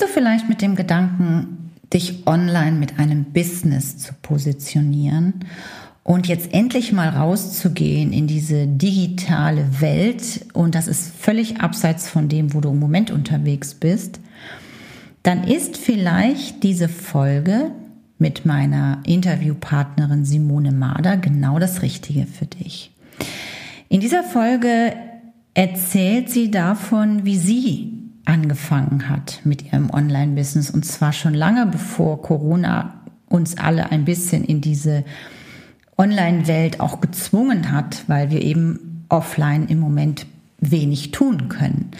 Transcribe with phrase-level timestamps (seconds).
[0.00, 5.44] Spielst du vielleicht mit dem Gedanken, dich online mit einem Business zu positionieren
[6.04, 12.30] und jetzt endlich mal rauszugehen in diese digitale Welt und das ist völlig abseits von
[12.30, 14.20] dem, wo du im Moment unterwegs bist,
[15.22, 17.70] dann ist vielleicht diese Folge
[18.18, 22.90] mit meiner Interviewpartnerin Simone Mader genau das Richtige für dich.
[23.90, 24.94] In dieser Folge
[25.52, 32.22] erzählt sie davon, wie sie angefangen hat mit ihrem Online-Business und zwar schon lange bevor
[32.22, 32.94] Corona
[33.28, 35.04] uns alle ein bisschen in diese
[35.96, 40.26] Online-Welt auch gezwungen hat, weil wir eben offline im Moment
[40.58, 41.90] wenig tun können.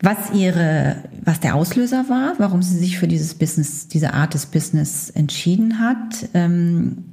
[0.00, 4.46] Was ihre, was der Auslöser war, warum sie sich für dieses Business, diese Art des
[4.46, 7.04] Business entschieden hat, ähm,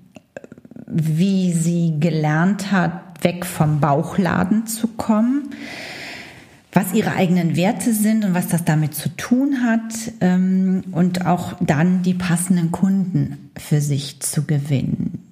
[0.87, 5.49] wie sie gelernt hat, weg vom Bauchladen zu kommen,
[6.71, 11.53] was ihre eigenen Werte sind und was das damit zu tun hat ähm, und auch
[11.61, 15.25] dann die passenden Kunden für sich zu gewinnen.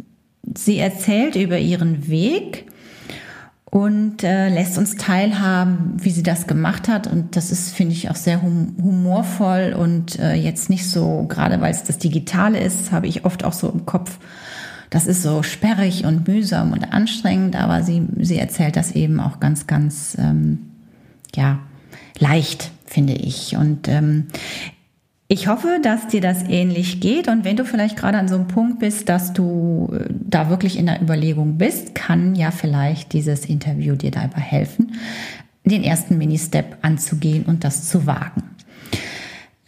[0.56, 2.66] Sie erzählt über ihren Weg
[3.70, 7.06] und äh, lässt uns teilhaben, wie sie das gemacht hat.
[7.06, 11.60] Und das ist, finde ich, auch sehr hum humorvoll und äh, jetzt nicht so, gerade
[11.60, 14.18] weil es das Digitale ist, habe ich oft auch so im Kopf,
[14.90, 19.42] das ist so sperrig und mühsam und anstrengend, aber sie, sie erzählt das eben auch
[19.42, 20.60] ganz, ganz, ähm,
[21.36, 21.60] ja,
[22.20, 23.56] leicht, finde ich.
[23.56, 24.28] Und ähm,
[25.30, 28.48] ich hoffe, dass dir das ähnlich geht und wenn du vielleicht gerade an so einem
[28.48, 33.46] Punkt bist, dass du äh, da wirklich in der Überlegung bist, kann ja vielleicht dieses
[33.46, 34.94] Interview dir dabei helfen,
[35.66, 38.47] den ersten Mini-Step anzugehen und das zu wagen.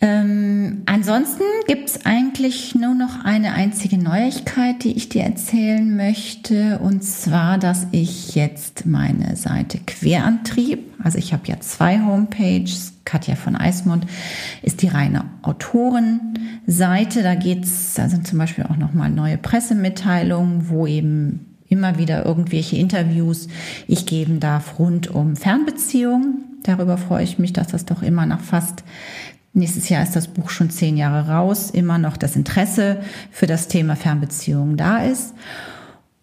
[0.02, 6.80] Ähm, ansonsten gibt es eigentlich nur noch eine einzige Neuigkeit, die ich dir erzählen möchte,
[6.80, 13.36] und zwar, dass ich jetzt meine Seite Querantrieb, also ich habe ja zwei Homepages, Katja
[13.36, 14.06] von Eismund
[14.62, 20.88] ist die reine Autorenseite, da geht's, da sind zum Beispiel auch nochmal neue Pressemitteilungen, wo
[20.88, 23.48] eben immer wieder irgendwelche Interviews
[23.88, 26.46] ich geben darf rund um Fernbeziehungen.
[26.64, 28.84] Darüber freue ich mich, dass das doch immer nach fast
[29.54, 33.02] Nächstes Jahr ist das Buch schon zehn Jahre raus, immer noch das Interesse
[33.32, 35.34] für das Thema Fernbeziehungen da ist.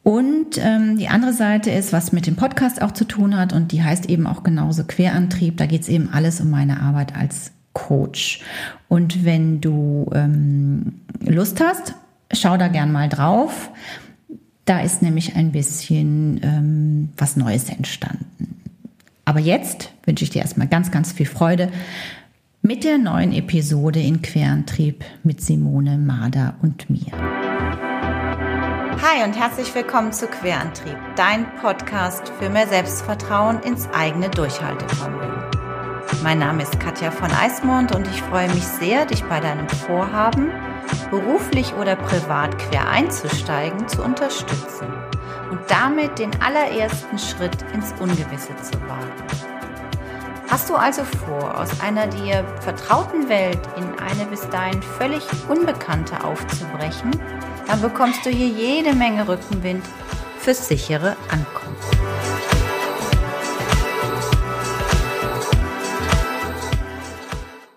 [0.04, 3.72] Und ähm, die andere Seite ist, was mit dem Podcast auch zu tun hat und
[3.72, 5.56] die heißt eben auch genauso Querantrieb.
[5.56, 8.41] Da geht es eben alles um meine Arbeit als Coach.
[8.86, 11.94] Und wenn du ähm, Lust hast,
[12.32, 13.70] schau da gern mal drauf.
[14.65, 18.60] Da ist nämlich ein bisschen ähm, was Neues entstanden.
[19.25, 21.69] Aber jetzt wünsche ich dir erstmal ganz, ganz viel Freude
[22.66, 27.12] mit der neuen Episode in Querantrieb mit Simone Mader und mir.
[29.03, 35.44] Hi und herzlich willkommen zu Querantrieb, dein Podcast für mehr Selbstvertrauen ins eigene Durchhaltevermögen.
[36.25, 40.50] Mein Name ist Katja von Eismond und ich freue mich sehr, dich bei deinem Vorhaben,
[41.12, 44.88] beruflich oder privat quer einzusteigen, zu unterstützen
[45.53, 49.55] und damit den allerersten Schritt ins Ungewisse zu wagen.
[50.48, 56.22] Hast du also vor, aus einer dir vertrauten Welt in eine bis dahin völlig unbekannte
[56.22, 57.10] aufzubrechen,
[57.66, 59.84] dann bekommst du hier jede Menge Rückenwind
[60.38, 61.76] fürs sichere Ankommen.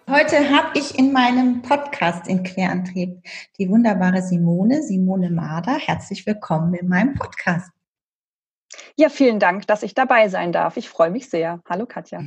[0.07, 3.23] Heute habe ich in meinem Podcast in Querantrieb
[3.57, 5.77] die wunderbare Simone, Simone Mader.
[5.79, 7.71] Herzlich willkommen in meinem Podcast.
[8.95, 10.77] Ja, vielen Dank, dass ich dabei sein darf.
[10.77, 11.61] Ich freue mich sehr.
[11.67, 12.21] Hallo Katja.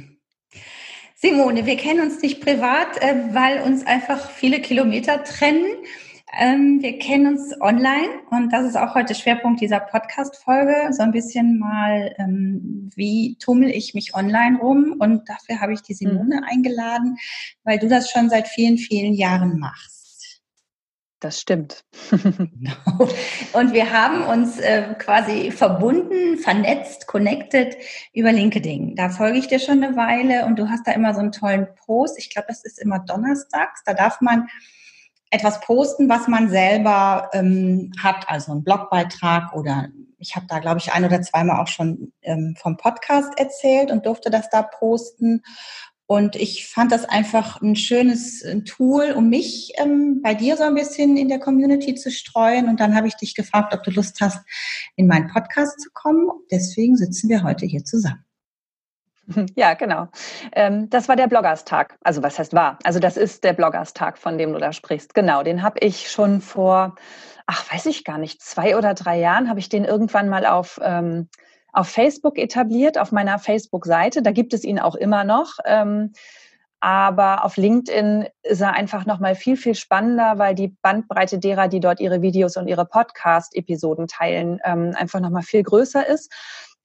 [1.24, 5.66] Simone, wir kennen uns nicht privat, äh, weil uns einfach viele Kilometer trennen.
[6.36, 10.92] Ähm, wir kennen uns online und das ist auch heute Schwerpunkt dieser Podcast-Folge.
[10.92, 14.96] So ein bisschen mal, ähm, wie tummel ich mich online rum?
[14.98, 16.44] Und dafür habe ich die Simone mhm.
[16.44, 17.16] eingeladen,
[17.62, 20.01] weil du das schon seit vielen, vielen Jahren machst.
[21.22, 21.84] Das stimmt.
[22.10, 23.08] Genau.
[23.52, 27.76] Und wir haben uns äh, quasi verbunden, vernetzt, connected
[28.12, 28.96] über LinkedIn.
[28.96, 31.68] Da folge ich dir schon eine Weile und du hast da immer so einen tollen
[31.86, 32.18] Post.
[32.18, 33.84] Ich glaube, das ist immer donnerstags.
[33.84, 34.48] Da darf man
[35.30, 40.78] etwas posten, was man selber ähm, hat, also ein Blogbeitrag oder ich habe da, glaube
[40.78, 45.42] ich, ein oder zweimal auch schon ähm, vom Podcast erzählt und durfte das da posten.
[46.06, 50.74] Und ich fand das einfach ein schönes Tool, um mich ähm, bei dir so ein
[50.74, 52.68] bisschen in der Community zu streuen.
[52.68, 54.44] Und dann habe ich dich gefragt, ob du Lust hast,
[54.96, 56.28] in meinen Podcast zu kommen.
[56.50, 58.24] Deswegen sitzen wir heute hier zusammen.
[59.56, 60.08] Ja, genau.
[60.52, 61.96] Ähm, das war der Bloggerstag.
[62.02, 62.78] Also was heißt war?
[62.84, 65.14] Also das ist der Bloggerstag, von dem du da sprichst.
[65.14, 66.96] Genau, den habe ich schon vor,
[67.46, 70.80] ach, weiß ich gar nicht, zwei oder drei Jahren habe ich den irgendwann mal auf
[70.82, 71.28] ähm,
[71.72, 74.22] auf Facebook etabliert, auf meiner Facebook-Seite.
[74.22, 75.58] Da gibt es ihn auch immer noch.
[75.64, 76.12] Ähm,
[76.84, 81.78] Aber auf LinkedIn ist er einfach nochmal viel, viel spannender, weil die Bandbreite derer, die
[81.78, 86.32] dort ihre Videos und ihre Podcast-Episoden teilen, ähm, einfach nochmal viel größer ist.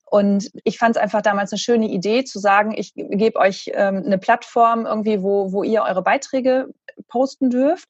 [0.05, 4.03] Und ich fand es einfach damals eine schöne Idee zu sagen, ich gebe euch ähm,
[4.05, 6.67] eine Plattform irgendwie, wo, wo ihr eure Beiträge
[7.07, 7.89] posten dürft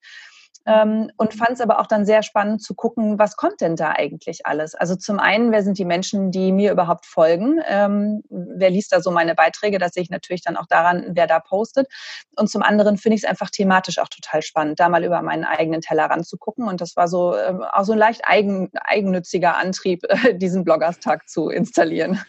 [0.68, 3.92] ähm, und fand es aber auch dann sehr spannend zu gucken, was kommt denn da
[3.92, 4.76] eigentlich alles?
[4.76, 7.62] Also zum einen, wer sind die Menschen, die mir überhaupt folgen?
[7.66, 9.80] Ähm, wer liest da so meine Beiträge?
[9.80, 11.88] Das sehe ich natürlich dann auch daran, wer da postet.
[12.36, 15.46] Und zum anderen finde ich es einfach thematisch auch total spannend, da mal über meinen
[15.46, 16.68] eigenen Teller ranzugucken.
[16.68, 20.02] Und das war so ähm, auch so ein leicht eigen, eigennütziger Antrieb,
[20.34, 22.20] diesen Bloggerstag zu installieren.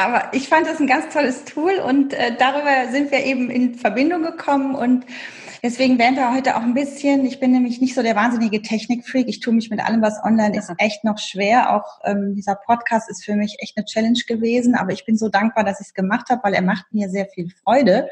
[0.00, 3.74] Aber ich fand das ein ganz tolles Tool und äh, darüber sind wir eben in
[3.74, 5.04] Verbindung gekommen und
[5.62, 9.28] Deswegen werden wir heute auch ein bisschen, ich bin nämlich nicht so der wahnsinnige Technikfreak.
[9.28, 11.74] Ich tue mich mit allem, was online ist, echt noch schwer.
[11.74, 14.74] Auch ähm, dieser Podcast ist für mich echt eine Challenge gewesen.
[14.74, 17.26] Aber ich bin so dankbar, dass ich es gemacht habe, weil er macht mir sehr
[17.26, 18.08] viel Freude.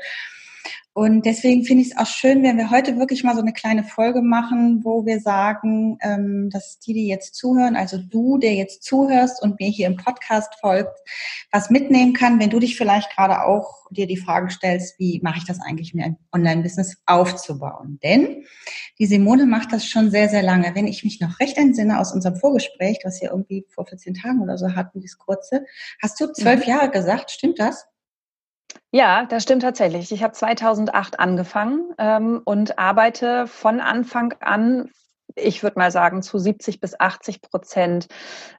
[0.98, 3.84] Und deswegen finde ich es auch schön, wenn wir heute wirklich mal so eine kleine
[3.84, 8.82] Folge machen, wo wir sagen, ähm, dass die, die jetzt zuhören, also du, der jetzt
[8.82, 10.98] zuhörst und mir hier im Podcast folgt,
[11.52, 15.38] was mitnehmen kann, wenn du dich vielleicht gerade auch dir die Frage stellst, wie mache
[15.38, 18.00] ich das eigentlich, mir ein Online-Business aufzubauen?
[18.02, 18.44] Denn
[18.98, 20.74] die Simone macht das schon sehr, sehr lange.
[20.74, 24.40] Wenn ich mich noch recht entsinne aus unserem Vorgespräch, was wir irgendwie vor 14 Tagen
[24.40, 25.64] oder so hatten, dieses kurze,
[26.02, 26.72] hast du zwölf mhm.
[26.72, 27.86] Jahre gesagt, stimmt das?
[28.90, 30.10] Ja, das stimmt tatsächlich.
[30.12, 34.90] Ich habe 2008 angefangen ähm, und arbeite von Anfang an,
[35.34, 38.08] ich würde mal sagen, zu 70 bis 80 Prozent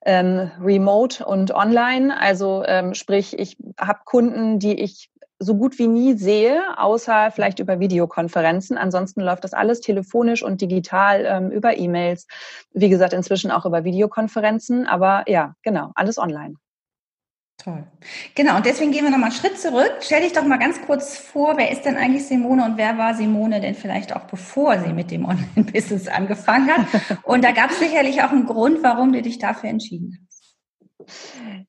[0.06, 2.16] ähm, remote und online.
[2.16, 5.10] Also ähm, sprich, ich habe Kunden, die ich
[5.40, 8.78] so gut wie nie sehe, außer vielleicht über Videokonferenzen.
[8.78, 12.28] Ansonsten läuft das alles telefonisch und digital ähm, über E-Mails.
[12.74, 14.86] Wie gesagt, inzwischen auch über Videokonferenzen.
[14.86, 16.56] Aber ja, genau, alles online.
[17.62, 17.84] Toll.
[18.36, 19.98] Genau, und deswegen gehen wir nochmal einen Schritt zurück.
[20.00, 23.16] Stell dich doch mal ganz kurz vor, wer ist denn eigentlich Simone und wer war
[23.16, 26.88] Simone denn vielleicht auch bevor sie mit dem Online-Business angefangen hat?
[27.24, 30.29] Und da gab es sicherlich auch einen Grund, warum du dich dafür entschieden hast.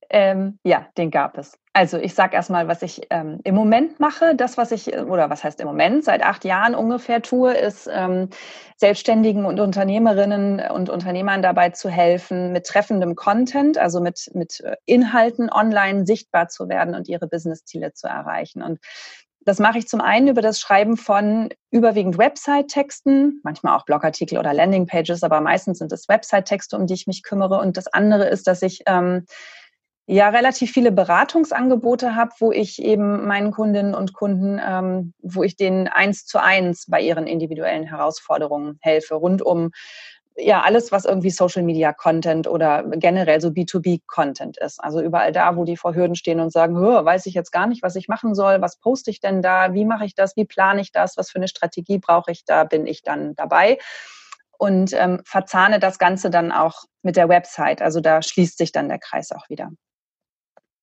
[0.08, 1.58] Ähm, ja, den gab es.
[1.72, 4.34] Also ich sage erstmal, was ich ähm, im Moment mache.
[4.34, 8.28] Das, was ich, oder was heißt im Moment, seit acht Jahren ungefähr tue, ist ähm,
[8.76, 15.48] Selbstständigen und Unternehmerinnen und Unternehmern dabei zu helfen, mit treffendem Content, also mit, mit Inhalten
[15.50, 18.62] online sichtbar zu werden und ihre Business-Ziele zu erreichen.
[18.62, 18.81] Und
[19.44, 24.52] das mache ich zum einen über das Schreiben von überwiegend Website-Texten, manchmal auch Blogartikel oder
[24.52, 27.58] Landing-Pages, aber meistens sind es Website-Texte, um die ich mich kümmere.
[27.58, 29.25] Und das andere ist, dass ich ähm,
[30.06, 35.56] ja relativ viele Beratungsangebote habe, wo ich eben meinen Kundinnen und Kunden, ähm, wo ich
[35.56, 39.70] denen eins zu eins bei ihren individuellen Herausforderungen helfe, rund um
[40.42, 44.82] ja alles, was irgendwie Social Media Content oder generell so B2B Content ist.
[44.82, 47.82] Also überall da, wo die vor Hürden stehen und sagen, weiß ich jetzt gar nicht,
[47.82, 50.81] was ich machen soll, was poste ich denn da, wie mache ich das, wie plane
[50.81, 53.78] ich das, was für eine Strategie brauche ich, da bin ich dann dabei
[54.58, 57.81] und ähm, verzahne das Ganze dann auch mit der Website.
[57.81, 59.70] Also da schließt sich dann der Kreis auch wieder.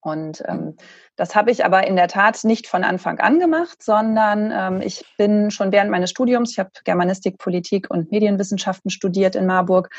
[0.07, 0.75] Und ähm,
[1.15, 5.03] das habe ich aber in der Tat nicht von Anfang an gemacht, sondern ähm, ich
[5.17, 9.89] bin schon während meines Studiums, ich habe Germanistik, Politik und Medienwissenschaften studiert in Marburg,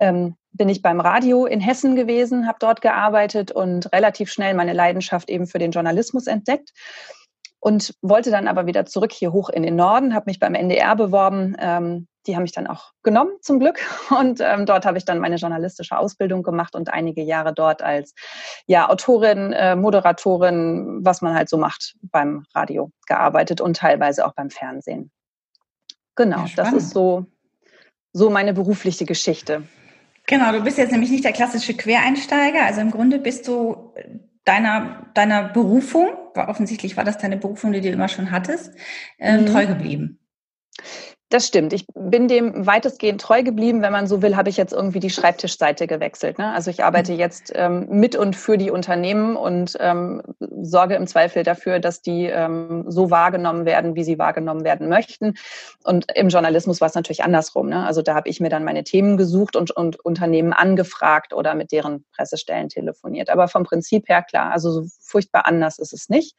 [0.00, 4.72] ähm, bin ich beim Radio in Hessen gewesen, habe dort gearbeitet und relativ schnell meine
[4.72, 6.72] Leidenschaft eben für den Journalismus entdeckt
[7.60, 10.96] und wollte dann aber wieder zurück hier hoch in den Norden, habe mich beim NDR
[10.96, 13.80] beworben, ähm, die haben mich dann auch genommen, zum Glück.
[14.10, 18.14] Und ähm, dort habe ich dann meine journalistische Ausbildung gemacht und einige Jahre dort als
[18.66, 24.34] ja, Autorin, äh, Moderatorin, was man halt so macht beim Radio gearbeitet und teilweise auch
[24.34, 25.10] beim Fernsehen.
[26.14, 27.26] Genau, ja, das ist so,
[28.12, 29.62] so meine berufliche Geschichte.
[30.26, 32.64] Genau, du bist jetzt nämlich nicht der klassische Quereinsteiger.
[32.64, 33.92] Also im Grunde bist du
[34.44, 38.72] deiner, deiner Berufung, offensichtlich war das deine Berufung, die du immer schon hattest,
[39.18, 39.46] äh, mhm.
[39.46, 40.18] treu geblieben.
[41.28, 41.72] Das stimmt.
[41.72, 43.82] Ich bin dem weitestgehend treu geblieben.
[43.82, 46.38] Wenn man so will, habe ich jetzt irgendwie die Schreibtischseite gewechselt.
[46.38, 46.52] Ne?
[46.52, 47.18] Also ich arbeite mhm.
[47.18, 52.26] jetzt ähm, mit und für die Unternehmen und ähm, sorge im Zweifel dafür, dass die
[52.26, 55.34] ähm, so wahrgenommen werden, wie sie wahrgenommen werden möchten.
[55.82, 57.70] Und im Journalismus war es natürlich andersrum.
[57.70, 57.84] Ne?
[57.84, 61.72] Also da habe ich mir dann meine Themen gesucht und, und Unternehmen angefragt oder mit
[61.72, 63.30] deren Pressestellen telefoniert.
[63.30, 66.36] Aber vom Prinzip her klar, also so furchtbar anders ist es nicht.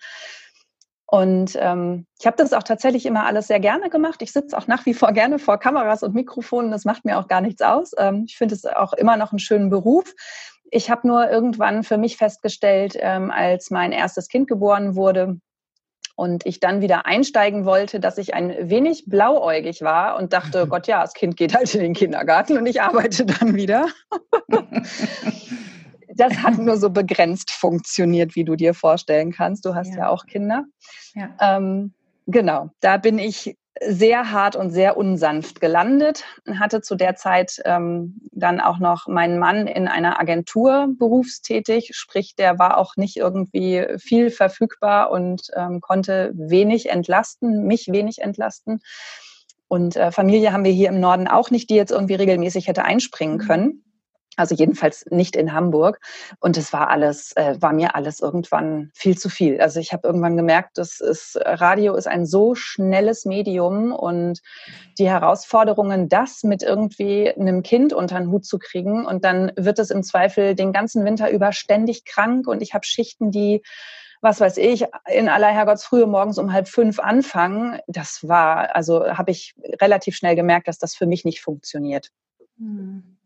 [1.10, 4.22] Und ähm, ich habe das auch tatsächlich immer alles sehr gerne gemacht.
[4.22, 6.70] Ich sitze auch nach wie vor gerne vor Kameras und Mikrofonen.
[6.70, 7.94] Das macht mir auch gar nichts aus.
[7.98, 10.14] Ähm, ich finde es auch immer noch einen schönen Beruf.
[10.70, 15.40] Ich habe nur irgendwann für mich festgestellt, ähm, als mein erstes Kind geboren wurde
[16.18, 20.68] und ich dann wieder einsteigen wollte, dass ich ein wenig blauäugig war und dachte.
[20.70, 23.88] Gott ja, das Kind geht halt in den Kindergarten und ich arbeite dann wieder.
[26.18, 29.66] das hat nur so begrenzt funktioniert, wie du dir vorstellen kannst.
[29.66, 30.66] Du hast ja, ja auch Kinder.
[31.16, 31.30] Ja.
[31.40, 31.94] Ähm,
[32.28, 36.26] Genau, da bin ich sehr hart und sehr unsanft gelandet.
[36.60, 42.36] Hatte zu der Zeit ähm, dann auch noch meinen Mann in einer Agentur berufstätig, sprich,
[42.36, 48.82] der war auch nicht irgendwie viel verfügbar und ähm, konnte wenig entlasten, mich wenig entlasten.
[49.70, 52.84] Und äh, Familie haben wir hier im Norden auch nicht, die jetzt irgendwie regelmäßig hätte
[52.84, 53.48] einspringen mhm.
[53.48, 53.84] können.
[54.38, 56.00] Also jedenfalls nicht in Hamburg.
[56.40, 59.60] Und es war alles, äh, war mir alles irgendwann viel zu viel.
[59.60, 64.42] Also ich habe irgendwann gemerkt, das ist, Radio ist ein so schnelles Medium und
[65.00, 69.80] die Herausforderungen, das mit irgendwie einem Kind unter den Hut zu kriegen und dann wird
[69.80, 73.64] es im Zweifel den ganzen Winter über ständig krank und ich habe Schichten, die
[74.22, 77.80] was weiß ich, in aller Herrgottsfrühe morgens um halb fünf anfangen.
[77.88, 82.10] Das war, also habe ich relativ schnell gemerkt, dass das für mich nicht funktioniert.
[82.58, 83.18] Hm.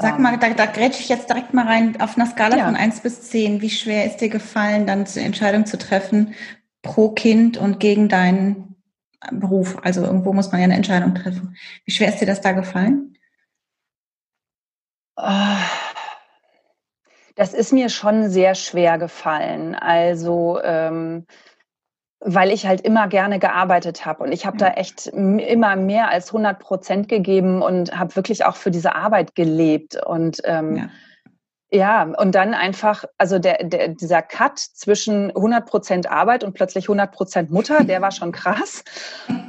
[0.00, 2.64] Sag mal, da, da grätsche ich jetzt direkt mal rein auf einer Skala ja.
[2.64, 3.60] von eins bis zehn.
[3.60, 6.34] Wie schwer ist dir gefallen, dann die Entscheidung zu treffen
[6.82, 8.76] pro Kind und gegen deinen
[9.32, 9.78] Beruf?
[9.82, 11.56] Also irgendwo muss man ja eine Entscheidung treffen.
[11.84, 13.16] Wie schwer ist dir das da gefallen?
[17.34, 19.74] Das ist mir schon sehr schwer gefallen.
[19.74, 21.26] Also ähm,
[22.20, 24.24] weil ich halt immer gerne gearbeitet habe.
[24.24, 28.56] Und ich habe da echt immer mehr als 100 Prozent gegeben und habe wirklich auch
[28.56, 29.96] für diese Arbeit gelebt.
[30.04, 30.88] Und ähm, ja.
[31.70, 36.86] Ja, und dann einfach, also der, der, dieser Cut zwischen 100 Prozent Arbeit und plötzlich
[36.86, 38.84] 100 Prozent Mutter, der war schon krass.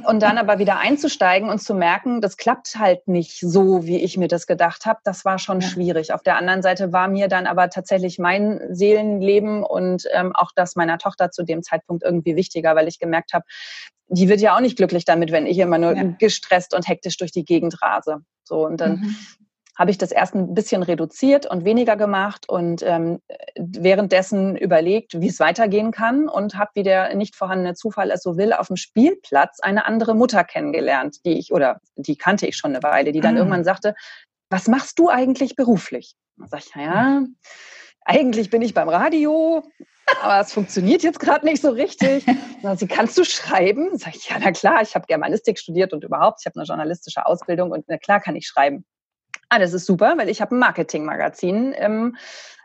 [0.06, 4.18] Und dann aber wieder einzusteigen und zu merken, das klappt halt nicht so, wie ich
[4.18, 5.68] mir das gedacht habe, das war schon ja.
[5.68, 6.12] schwierig.
[6.12, 10.76] Auf der anderen Seite war mir dann aber tatsächlich mein Seelenleben und ähm, auch das
[10.76, 13.46] meiner Tochter zu dem Zeitpunkt irgendwie wichtiger, weil ich gemerkt habe,
[14.08, 16.02] die wird ja auch nicht glücklich damit, wenn ich immer nur ja.
[16.18, 18.18] gestresst und hektisch durch die Gegend rase.
[18.44, 19.16] So, und dann mhm
[19.80, 23.22] habe ich das erst ein bisschen reduziert und weniger gemacht und ähm,
[23.56, 28.36] währenddessen überlegt, wie es weitergehen kann und habe, wie der nicht vorhandene Zufall es so
[28.36, 32.74] will, auf dem Spielplatz eine andere Mutter kennengelernt, die ich, oder die kannte ich schon
[32.74, 33.38] eine Weile, die dann ah.
[33.38, 33.94] irgendwann sagte,
[34.50, 36.14] was machst du eigentlich beruflich?
[36.36, 37.24] Da sag ich, naja,
[38.04, 39.62] eigentlich bin ich beim Radio,
[40.20, 42.26] aber es funktioniert jetzt gerade nicht so richtig.
[42.62, 43.96] Dann sie, kannst du schreiben?
[43.96, 47.24] Sag ich, ja, na klar, ich habe Germanistik studiert und überhaupt, ich habe eine journalistische
[47.24, 48.84] Ausbildung und na klar kann ich schreiben.
[49.50, 52.16] Ah, das ist super, weil ich habe ein Marketingmagazin im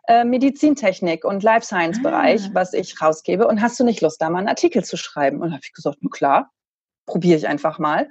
[0.08, 2.50] äh, Medizintechnik und Life Science Bereich, ah.
[2.54, 3.48] was ich rausgebe.
[3.48, 5.42] Und hast du nicht Lust, da mal einen Artikel zu schreiben?
[5.42, 6.52] Und habe ich gesagt, na klar,
[7.08, 8.08] probiere ich einfach mal.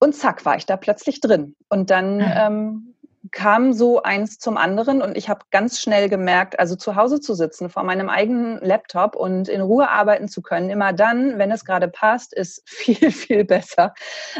[0.00, 1.54] Und zack, war ich da plötzlich drin.
[1.68, 2.46] Und dann ah.
[2.46, 2.91] ähm,
[3.32, 7.34] kam so eins zum anderen und ich habe ganz schnell gemerkt, also zu Hause zu
[7.34, 11.64] sitzen vor meinem eigenen Laptop und in Ruhe arbeiten zu können, immer dann, wenn es
[11.64, 13.94] gerade passt, ist viel, viel besser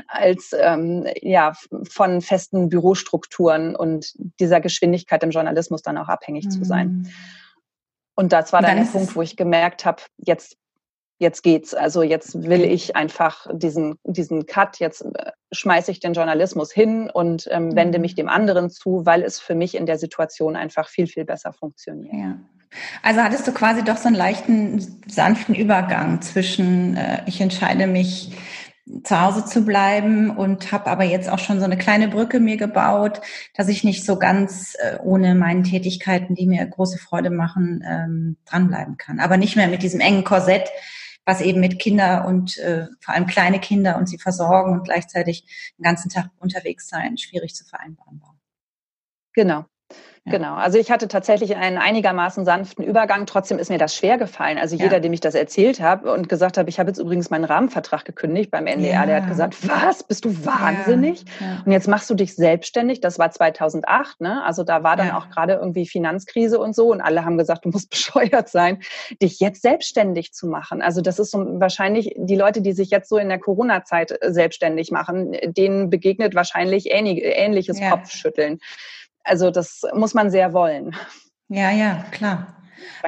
[0.06, 1.54] als ähm, ja,
[1.90, 6.50] von festen Bürostrukturen und dieser Geschwindigkeit im Journalismus dann auch abhängig mhm.
[6.50, 6.88] zu sein.
[6.88, 7.10] Mhm.
[8.14, 10.58] Und das war dann, dann der Punkt, wo ich gemerkt habe, jetzt
[11.22, 11.72] jetzt geht's.
[11.72, 17.08] Also jetzt will ich einfach diesen, diesen Cut, jetzt äh, schmeiße ich den Journalismus hin
[17.08, 18.02] und ähm, wende mhm.
[18.02, 21.54] mich dem anderen zu, weil es für mich in der Situation einfach viel, viel besser
[21.54, 22.12] funktioniert.
[22.12, 22.38] Ja.
[23.02, 28.32] Also hattest du quasi doch so einen leichten, sanften Übergang zwischen, äh, ich entscheide mich,
[29.04, 32.56] zu Hause zu bleiben und habe aber jetzt auch schon so eine kleine Brücke mir
[32.56, 33.20] gebaut,
[33.54, 38.36] dass ich nicht so ganz äh, ohne meinen Tätigkeiten, die mir große Freude machen, ähm,
[38.44, 39.20] dranbleiben kann.
[39.20, 40.68] Aber nicht mehr mit diesem engen Korsett,
[41.24, 45.44] was eben mit Kinder und äh, vor allem kleine Kinder und sie versorgen und gleichzeitig
[45.78, 48.36] den ganzen Tag unterwegs sein, schwierig zu vereinbaren war.
[49.34, 49.66] Genau.
[50.24, 50.54] Genau.
[50.54, 53.26] Also ich hatte tatsächlich einen einigermaßen sanften Übergang.
[53.26, 54.56] Trotzdem ist mir das schwer gefallen.
[54.56, 55.00] Also jeder, ja.
[55.00, 58.52] dem ich das erzählt habe und gesagt habe, ich habe jetzt übrigens meinen Rahmenvertrag gekündigt
[58.52, 59.06] beim NDR, ja.
[59.06, 60.04] der hat gesagt, was?
[60.04, 61.24] Bist du wahnsinnig?
[61.40, 61.62] Ja.
[61.66, 63.00] Und jetzt machst du dich selbstständig.
[63.00, 64.20] Das war 2008.
[64.20, 64.44] Ne?
[64.44, 66.92] Also da war dann auch gerade irgendwie Finanzkrise und so.
[66.92, 68.80] Und alle haben gesagt, du musst bescheuert sein,
[69.20, 70.82] dich jetzt selbstständig zu machen.
[70.82, 74.92] Also das ist so wahrscheinlich die Leute, die sich jetzt so in der Corona-Zeit selbstständig
[74.92, 78.60] machen, denen begegnet wahrscheinlich ähnliches Kopfschütteln
[79.24, 80.94] also das muss man sehr wollen.
[81.48, 82.56] Ja, ja, klar.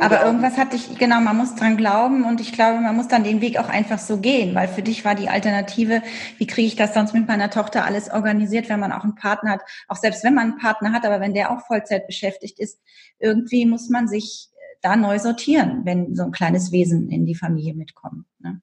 [0.00, 3.24] Aber irgendwas hatte ich, genau, man muss dran glauben und ich glaube, man muss dann
[3.24, 6.02] den Weg auch einfach so gehen, weil für dich war die Alternative,
[6.38, 9.50] wie kriege ich das sonst mit meiner Tochter alles organisiert, wenn man auch einen Partner
[9.52, 12.80] hat, auch selbst wenn man einen Partner hat, aber wenn der auch Vollzeit beschäftigt ist,
[13.18, 14.48] irgendwie muss man sich
[14.82, 18.26] da neu sortieren, wenn so ein kleines Wesen in die Familie mitkommt.
[18.38, 18.60] Ne?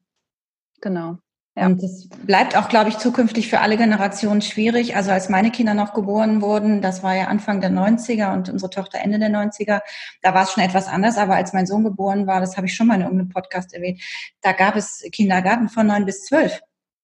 [0.81, 1.17] Genau.
[1.55, 1.65] Ja.
[1.65, 4.95] Und das bleibt auch, glaube ich, zukünftig für alle Generationen schwierig.
[4.95, 8.69] Also als meine Kinder noch geboren wurden, das war ja Anfang der 90er und unsere
[8.69, 9.81] Tochter Ende der 90er,
[10.21, 11.17] da war es schon etwas anders.
[11.17, 14.01] Aber als mein Sohn geboren war, das habe ich schon mal in irgendeinem Podcast erwähnt,
[14.41, 16.61] da gab es Kindergarten von neun bis zwölf.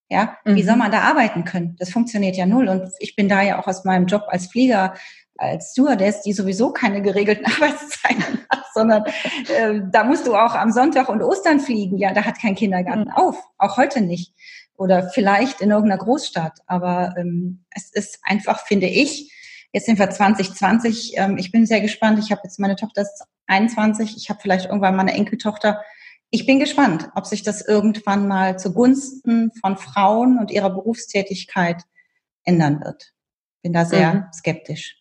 [0.10, 0.84] Ja, wie soll mhm.
[0.84, 1.76] man da arbeiten können?
[1.80, 2.70] Das funktioniert ja null.
[2.70, 4.94] Und ich bin da ja auch aus meinem Job als Flieger,
[5.38, 10.72] als Stewardess, die sowieso keine geregelten Arbeitszeiten hat, sondern äh, da musst du auch am
[10.72, 11.98] Sonntag und Ostern fliegen.
[11.98, 13.12] Ja, da hat kein Kindergarten mhm.
[13.12, 14.34] auf, auch heute nicht.
[14.76, 16.60] Oder vielleicht in irgendeiner Großstadt.
[16.68, 19.34] Aber ähm, es ist einfach, finde ich,
[19.74, 21.14] jetzt sind wir 2020.
[21.18, 22.20] Ähm, ich bin sehr gespannt.
[22.20, 24.16] Ich habe jetzt meine Tochter ist 21.
[24.18, 25.82] Ich habe vielleicht irgendwann meine Enkeltochter
[26.30, 31.84] ich bin gespannt, ob sich das irgendwann mal zugunsten von Frauen und ihrer Berufstätigkeit
[32.44, 33.14] ändern wird.
[33.62, 34.24] Bin da sehr mhm.
[34.34, 34.98] skeptisch.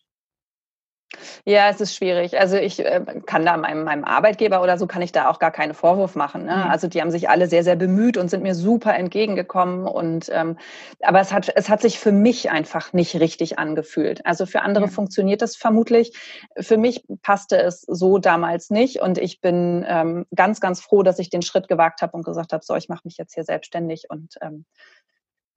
[1.45, 2.37] Ja, es ist schwierig.
[2.37, 5.51] Also ich äh, kann da meinem, meinem Arbeitgeber oder so kann ich da auch gar
[5.51, 6.45] keinen Vorwurf machen.
[6.45, 6.55] Ne?
[6.55, 6.71] Mhm.
[6.71, 9.87] Also die haben sich alle sehr, sehr bemüht und sind mir super entgegengekommen.
[9.87, 10.57] Und ähm,
[11.01, 14.25] aber es hat, es hat sich für mich einfach nicht richtig angefühlt.
[14.25, 14.91] Also für andere ja.
[14.91, 16.13] funktioniert das vermutlich.
[16.59, 19.01] Für mich passte es so damals nicht.
[19.01, 22.51] Und ich bin ähm, ganz, ganz froh, dass ich den Schritt gewagt habe und gesagt
[22.51, 24.65] habe, so, ich mache mich jetzt hier selbstständig und ähm,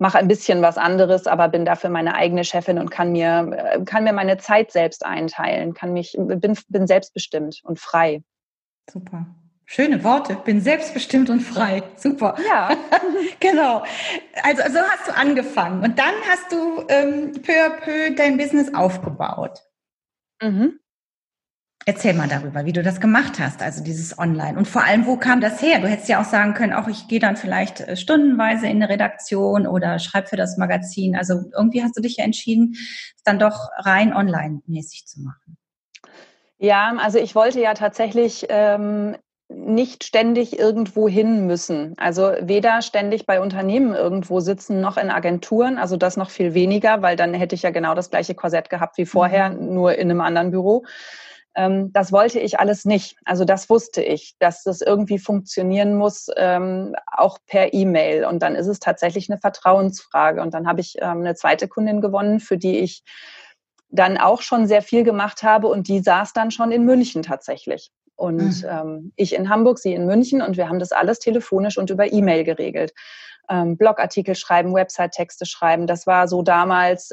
[0.01, 3.85] mache ein bisschen was anderes, aber bin dafür meine eigene Chefin und kann mir, äh,
[3.85, 8.23] kann mir meine Zeit selbst einteilen, kann mich, bin, bin selbstbestimmt und frei.
[8.91, 9.27] Super.
[9.67, 10.37] Schöne Worte.
[10.45, 11.85] Bin selbstbestimmt und frei.
[11.97, 12.35] Super.
[12.49, 12.77] Ja.
[13.41, 13.85] genau.
[14.43, 18.75] Also so hast du angefangen und dann hast du ähm, peu à peu dein Business
[18.75, 19.61] aufgebaut.
[20.43, 20.81] Mhm.
[21.87, 24.59] Erzähl mal darüber, wie du das gemacht hast, also dieses Online.
[24.59, 25.81] Und vor allem, wo kam das her?
[25.81, 28.91] Du hättest ja auch sagen können, auch ich gehe dann vielleicht äh, stundenweise in eine
[28.91, 31.17] Redaktion oder schreibe für das Magazin.
[31.17, 35.57] Also irgendwie hast du dich ja entschieden, es dann doch rein online-mäßig zu machen.
[36.59, 39.17] Ja, also ich wollte ja tatsächlich ähm,
[39.49, 41.95] nicht ständig irgendwo hin müssen.
[41.97, 45.79] Also weder ständig bei Unternehmen irgendwo sitzen, noch in Agenturen.
[45.79, 48.99] Also das noch viel weniger, weil dann hätte ich ja genau das gleiche Korsett gehabt
[48.99, 49.75] wie vorher, mhm.
[49.75, 50.85] nur in einem anderen Büro.
[51.57, 53.17] Ähm, das wollte ich alles nicht.
[53.25, 58.25] Also das wusste ich, dass das irgendwie funktionieren muss, ähm, auch per E-Mail.
[58.25, 60.43] Und dann ist es tatsächlich eine Vertrauensfrage.
[60.43, 63.03] Und dann habe ich ähm, eine zweite Kundin gewonnen, für die ich
[63.89, 65.67] dann auch schon sehr viel gemacht habe.
[65.67, 67.91] Und die saß dann schon in München tatsächlich.
[68.15, 69.13] Und mhm.
[69.17, 70.43] ich in Hamburg, sie in München.
[70.43, 72.93] Und wir haben das alles telefonisch und über E-Mail geregelt.
[73.49, 75.87] Blogartikel schreiben, Website-Texte schreiben.
[75.87, 77.11] Das war so damals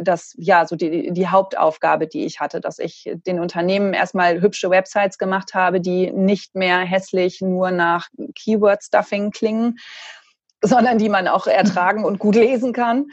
[0.00, 4.70] das ja so die, die Hauptaufgabe, die ich hatte, dass ich den Unternehmen erstmal hübsche
[4.70, 9.78] Websites gemacht habe, die nicht mehr hässlich nur nach Keyword-Stuffing klingen,
[10.62, 13.06] sondern die man auch ertragen und gut lesen kann.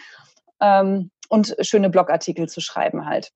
[0.60, 3.32] Ähm, und schöne Blogartikel zu schreiben halt.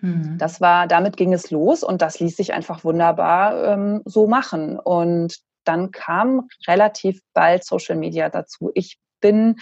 [0.00, 0.38] Mhm.
[0.38, 4.78] Das war, damit ging es los und das ließ sich einfach wunderbar ähm, so machen.
[4.78, 8.70] Und dann kam relativ bald Social Media dazu.
[8.74, 9.56] Ich bin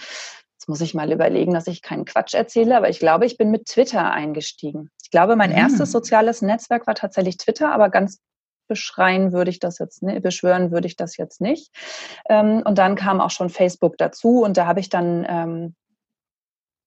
[0.69, 3.65] muss ich mal überlegen, dass ich keinen Quatsch erzähle, aber ich glaube, ich bin mit
[3.65, 4.91] Twitter eingestiegen.
[5.03, 5.57] Ich glaube, mein mhm.
[5.57, 8.19] erstes soziales Netzwerk war tatsächlich Twitter, aber ganz
[8.67, 11.71] beschreien würde ich das jetzt nicht, beschwören würde ich das jetzt nicht.
[12.29, 15.75] Ähm, und dann kam auch schon Facebook dazu und da habe ich dann ähm,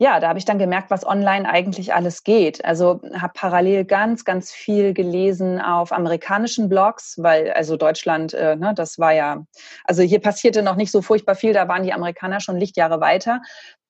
[0.03, 2.65] ja, da habe ich dann gemerkt, was online eigentlich alles geht.
[2.65, 8.73] Also habe parallel ganz, ganz viel gelesen auf amerikanischen Blogs, weil also Deutschland, äh, ne,
[8.75, 9.47] das war ja,
[9.85, 13.43] also hier passierte noch nicht so furchtbar viel, da waren die Amerikaner schon Lichtjahre weiter.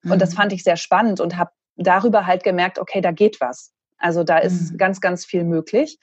[0.04, 0.18] Und mhm.
[0.18, 3.72] das fand ich sehr spannend und habe darüber halt gemerkt, okay, da geht was.
[3.96, 4.76] Also da ist mhm.
[4.76, 5.98] ganz, ganz viel möglich.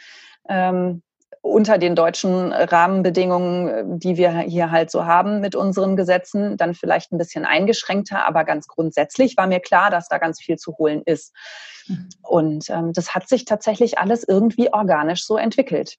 [0.49, 1.03] Ähm,
[1.41, 7.11] unter den deutschen Rahmenbedingungen, die wir hier halt so haben mit unseren Gesetzen, dann vielleicht
[7.11, 11.01] ein bisschen eingeschränkter, aber ganz grundsätzlich war mir klar, dass da ganz viel zu holen
[11.05, 11.33] ist.
[11.87, 12.09] Mhm.
[12.21, 15.95] Und ähm, das hat sich tatsächlich alles irgendwie organisch so entwickelt.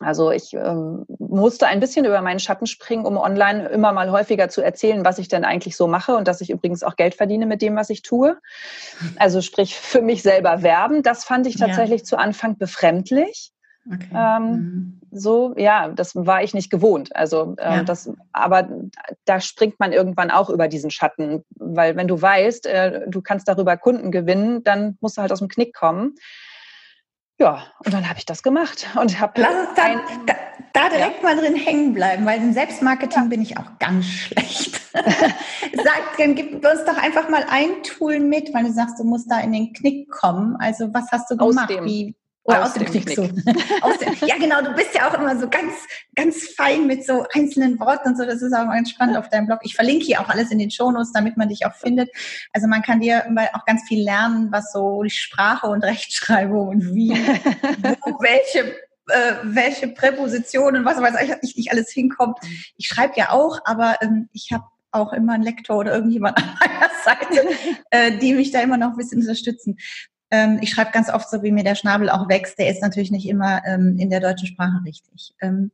[0.00, 4.48] Also ich ähm, musste ein bisschen über meinen Schatten springen, um online immer mal häufiger
[4.48, 7.46] zu erzählen, was ich denn eigentlich so mache und dass ich übrigens auch Geld verdiene
[7.46, 8.38] mit dem, was ich tue.
[9.16, 11.02] Also sprich für mich selber werben.
[11.02, 12.04] Das fand ich tatsächlich ja.
[12.04, 13.53] zu Anfang befremdlich.
[13.86, 14.08] Okay.
[14.14, 15.00] Ähm, mhm.
[15.10, 17.14] So, ja, das war ich nicht gewohnt.
[17.14, 17.82] Also, äh, ja.
[17.84, 18.68] das, aber
[19.24, 23.46] da springt man irgendwann auch über diesen Schatten, weil wenn du weißt, äh, du kannst
[23.46, 26.14] darüber Kunden gewinnen, dann musst du halt aus dem Knick kommen.
[27.38, 29.40] Ja, und dann habe ich das gemacht und habe.
[29.40, 30.34] Lass uns dann, da,
[30.72, 31.22] da, direkt ja.
[31.22, 33.28] mal drin hängen bleiben, weil im Selbstmarketing ja.
[33.28, 34.80] bin ich auch ganz schlecht.
[34.92, 39.30] Sag, dann gib uns doch einfach mal ein Tool mit, weil du sagst, du musst
[39.30, 40.56] da in den Knick kommen.
[40.56, 41.70] Also was hast du gemacht?
[41.70, 43.16] Aus dem, Wie, oder aus, dem, dem Knick.
[43.16, 43.22] So.
[43.80, 45.72] aus dem, ja, genau, du bist ja auch immer so ganz,
[46.14, 48.24] ganz fein mit so einzelnen Worten und so.
[48.24, 49.60] Das ist auch ganz spannend auf deinem Blog.
[49.62, 52.10] Ich verlinke hier auch alles in den Shownotes, damit man dich auch findet.
[52.52, 56.94] Also man kann dir auch ganz viel lernen, was so die Sprache und Rechtschreibung und
[56.94, 58.74] wie, wo, welche
[59.08, 62.38] äh, welche Präpositionen, was weiß ich, nicht alles hinkommt.
[62.76, 66.56] Ich schreibe ja auch, aber ähm, ich habe auch immer einen Lektor oder irgendjemand an
[66.58, 67.48] meiner Seite,
[67.90, 69.76] äh, die mich da immer noch ein bisschen unterstützen.
[70.34, 72.58] Ähm, ich schreibe ganz oft so, wie mir der Schnabel auch wächst.
[72.58, 75.34] Der ist natürlich nicht immer ähm, in der deutschen Sprache richtig.
[75.40, 75.70] Ähm,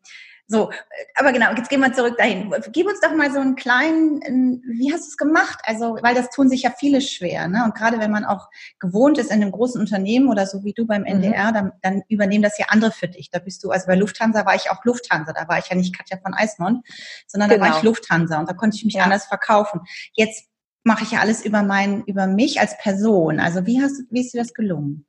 [0.53, 0.69] So,
[1.15, 2.53] aber genau, jetzt gehen wir zurück dahin.
[2.73, 4.21] Gib uns doch mal so einen kleinen,
[4.67, 5.61] wie hast du es gemacht?
[5.63, 7.63] Also, weil das tun sich ja viele schwer, ne?
[7.65, 8.49] Und gerade wenn man auch
[8.81, 11.55] gewohnt ist in einem großen Unternehmen oder so wie du beim NDR, mhm.
[11.55, 13.31] dann, dann übernehmen das ja andere für dich.
[13.31, 15.97] Da bist du, also bei Lufthansa war ich auch Lufthansa, da war ich ja nicht
[15.97, 16.85] Katja von Eismond,
[17.29, 17.63] sondern genau.
[17.63, 17.93] da war ich genau.
[17.93, 19.05] Lufthansa und da konnte ich mich ja.
[19.05, 19.83] anders verkaufen.
[20.15, 20.51] Jetzt
[20.85, 23.41] mache ich ja alles über mein, über mich als Person.
[23.41, 25.07] Also wie hast wie ist dir das gelungen?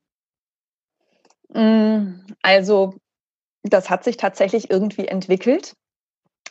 [1.54, 2.96] Mm, also
[3.64, 5.76] das hat sich tatsächlich irgendwie entwickelt.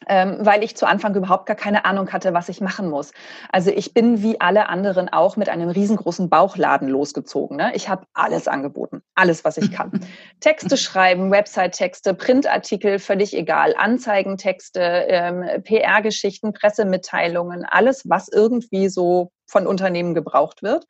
[0.09, 3.13] Ähm, weil ich zu Anfang überhaupt gar keine Ahnung hatte, was ich machen muss.
[3.51, 7.59] Also ich bin wie alle anderen auch mit einem riesengroßen Bauchladen losgezogen.
[7.59, 7.73] Ne?
[7.75, 10.01] Ich habe alles angeboten, alles, was ich kann.
[10.41, 19.67] Texte schreiben, Website-Texte, Printartikel, völlig egal, Anzeigentexte, ähm, PR-Geschichten, Pressemitteilungen, alles, was irgendwie so von
[19.67, 20.87] Unternehmen gebraucht wird.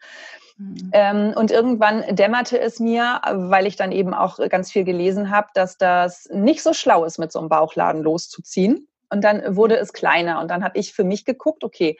[0.61, 0.91] Mhm.
[0.93, 5.49] Ähm, und irgendwann dämmerte es mir, weil ich dann eben auch ganz viel gelesen habe,
[5.55, 8.87] dass das nicht so schlau ist, mit so einem Bauchladen loszuziehen.
[9.11, 10.41] Und dann wurde es kleiner.
[10.41, 11.99] Und dann habe ich für mich geguckt, okay,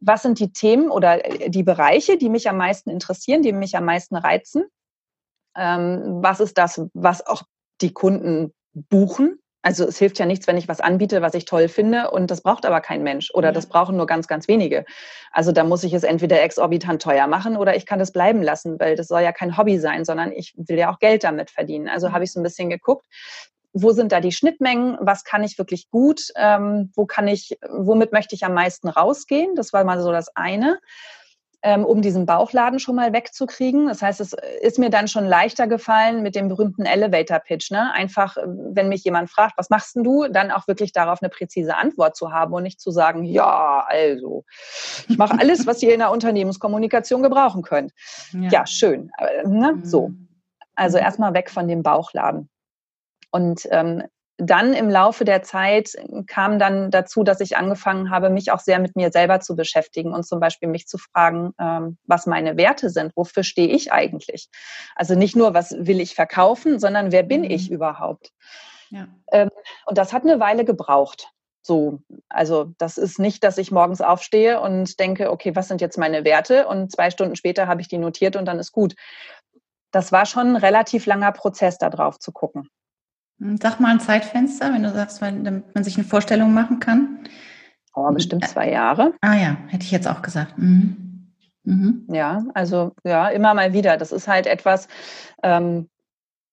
[0.00, 3.84] was sind die Themen oder die Bereiche, die mich am meisten interessieren, die mich am
[3.84, 4.64] meisten reizen?
[5.56, 7.42] Ähm, was ist das, was auch
[7.80, 9.40] die Kunden buchen?
[9.62, 12.42] Also es hilft ja nichts, wenn ich was anbiete, was ich toll finde und das
[12.42, 13.52] braucht aber kein Mensch oder ja.
[13.52, 14.84] das brauchen nur ganz, ganz wenige.
[15.32, 18.78] Also da muss ich es entweder exorbitant teuer machen oder ich kann das bleiben lassen,
[18.78, 21.88] weil das soll ja kein Hobby sein, sondern ich will ja auch Geld damit verdienen.
[21.88, 23.04] Also habe ich so ein bisschen geguckt,
[23.72, 28.12] wo sind da die Schnittmengen, was kann ich wirklich gut, ähm, wo kann ich, womit
[28.12, 29.54] möchte ich am meisten rausgehen.
[29.54, 30.78] Das war mal so das eine
[31.62, 33.88] ähm, um diesen Bauchladen schon mal wegzukriegen.
[33.88, 37.70] Das heißt, es ist mir dann schon leichter gefallen mit dem berühmten Elevator Pitch.
[37.70, 37.92] Ne?
[37.92, 41.76] Einfach, wenn mich jemand fragt, was machst denn du, dann auch wirklich darauf eine präzise
[41.76, 44.44] Antwort zu haben und nicht zu sagen, ja, also,
[45.08, 47.92] ich mache alles, was ihr in der Unternehmenskommunikation gebrauchen könnt.
[48.32, 49.10] Ja, ja schön.
[49.18, 49.80] Äh, ne?
[49.82, 50.08] So.
[50.08, 50.28] Mhm.
[50.76, 51.04] Also mhm.
[51.04, 52.48] erstmal weg von dem Bauchladen.
[53.30, 54.04] Und ähm,
[54.38, 55.94] dann im Laufe der Zeit
[56.28, 60.14] kam dann dazu, dass ich angefangen habe, mich auch sehr mit mir selber zu beschäftigen
[60.14, 64.48] und zum Beispiel mich zu fragen, ähm, was meine Werte sind, wofür stehe ich eigentlich?
[64.94, 67.50] Also nicht nur, was will ich verkaufen, sondern wer bin mhm.
[67.50, 68.30] ich überhaupt?
[68.90, 69.08] Ja.
[69.32, 69.50] Ähm,
[69.86, 71.28] und das hat eine Weile gebraucht.
[71.62, 75.98] So, also das ist nicht, dass ich morgens aufstehe und denke, okay, was sind jetzt
[75.98, 76.68] meine Werte?
[76.68, 78.94] Und zwei Stunden später habe ich die notiert und dann ist gut.
[79.90, 82.70] Das war schon ein relativ langer Prozess, da drauf zu gucken.
[83.40, 87.20] Hm, sag mal ein Zeitfenster, wenn du sagst, damit man sich eine Vorstellung machen kann.
[87.94, 89.14] Oh, bestimmt zwei Jahre.
[89.20, 90.58] Ah ja, hätte ich jetzt auch gesagt.
[90.58, 91.32] Mhm.
[91.64, 92.06] Mhm.
[92.10, 93.96] Ja, also ja, immer mal wieder.
[93.96, 94.88] Das ist halt etwas,
[95.42, 95.88] ähm,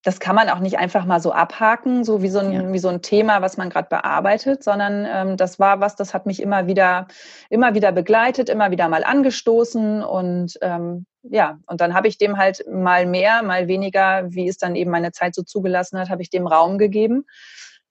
[0.06, 2.72] das kann man auch nicht einfach mal so abhaken, so wie so ein, ja.
[2.72, 6.28] wie so ein Thema, was man gerade bearbeitet, sondern ähm, das war was, das hat
[6.28, 7.08] mich immer wieder,
[7.50, 12.38] immer wieder begleitet, immer wieder mal angestoßen und ähm, ja, und dann habe ich dem
[12.38, 16.22] halt mal mehr, mal weniger, wie es dann eben meine Zeit so zugelassen hat, habe
[16.22, 17.26] ich dem Raum gegeben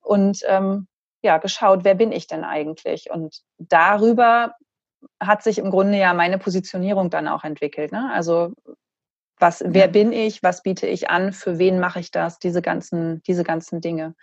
[0.01, 0.87] und ähm,
[1.21, 3.11] ja, geschaut, wer bin ich denn eigentlich?
[3.11, 4.55] Und darüber
[5.19, 7.91] hat sich im Grunde ja meine Positionierung dann auch entwickelt.
[7.91, 8.09] Ne?
[8.13, 8.53] Also
[9.39, 10.43] was, wer bin ich?
[10.43, 11.33] Was biete ich an?
[11.33, 12.39] Für wen mache ich das?
[12.39, 14.15] Diese ganzen, diese ganzen Dinge.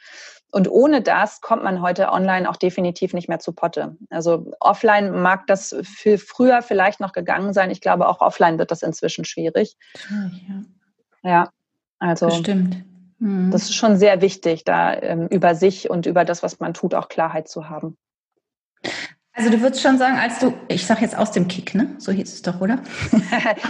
[0.51, 3.97] Und ohne das kommt man heute online auch definitiv nicht mehr zu Potte.
[4.09, 7.71] Also offline mag das für früher vielleicht noch gegangen sein.
[7.71, 9.75] Ich glaube, auch offline wird das inzwischen schwierig.
[11.23, 11.49] Ja, ja
[11.99, 12.27] also.
[12.27, 12.83] Bestimmt.
[13.19, 13.51] Mhm.
[13.51, 16.95] Das ist schon sehr wichtig, da ähm, über sich und über das, was man tut,
[16.95, 17.97] auch Klarheit zu haben.
[19.33, 21.95] Also du würdest schon sagen, als du, ich sag jetzt aus dem Kick, ne?
[21.99, 22.79] So hieß es doch, oder?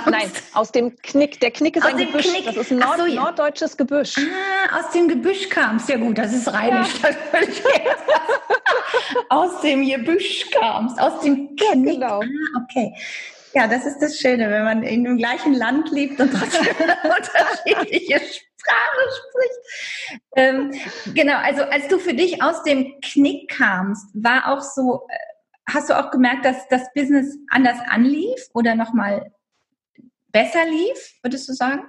[0.09, 1.39] Nein, aus dem Knick.
[1.39, 2.29] Der Knick ist aus ein Gebüsch.
[2.29, 2.45] Knick.
[2.45, 3.21] Das ist ein Nord so, ja.
[3.21, 4.15] norddeutsches Gebüsch.
[4.17, 5.87] Ah, aus dem Gebüsch kam es.
[5.87, 6.89] Ja gut, das ist rheinisch.
[7.03, 7.09] Ja.
[9.29, 11.99] aus dem Gebüsch kamst, aus dem Knick.
[11.99, 12.21] Ja, genau.
[12.21, 12.95] Ah, okay.
[13.53, 16.61] Ja, das ist das Schöne, wenn man in dem gleichen Land lebt und trotzdem
[17.03, 20.21] unterschiedliche Sprache spricht.
[20.35, 20.71] Ähm,
[21.13, 25.17] genau, also als du für dich aus dem Knick kamst, war auch so, äh,
[25.67, 29.31] hast du auch gemerkt, dass das Business anders anlief oder nochmal
[30.31, 31.83] besser lief, würdest du sagen?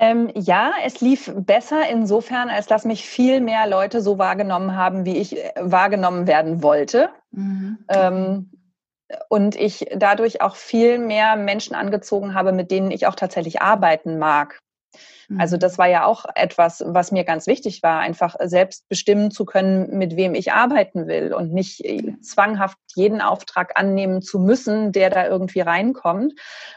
[0.00, 5.04] Ähm, ja, es lief besser insofern, als dass mich viel mehr Leute so wahrgenommen haben,
[5.04, 7.10] wie ich äh, wahrgenommen werden wollte.
[7.32, 7.78] Mhm.
[7.88, 8.50] Ähm,
[9.28, 14.18] und ich dadurch auch viel mehr Menschen angezogen habe, mit denen ich auch tatsächlich arbeiten
[14.18, 14.60] mag.
[15.36, 19.44] Also das war ja auch etwas, was mir ganz wichtig war, einfach selbst bestimmen zu
[19.44, 24.90] können, mit wem ich arbeiten will und nicht äh, zwanghaft jeden Auftrag annehmen zu müssen,
[24.92, 26.32] der da irgendwie reinkommt.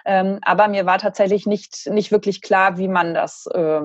[0.06, 3.82] Ähm, aber mir war tatsächlich nicht, nicht wirklich klar, wie man das äh,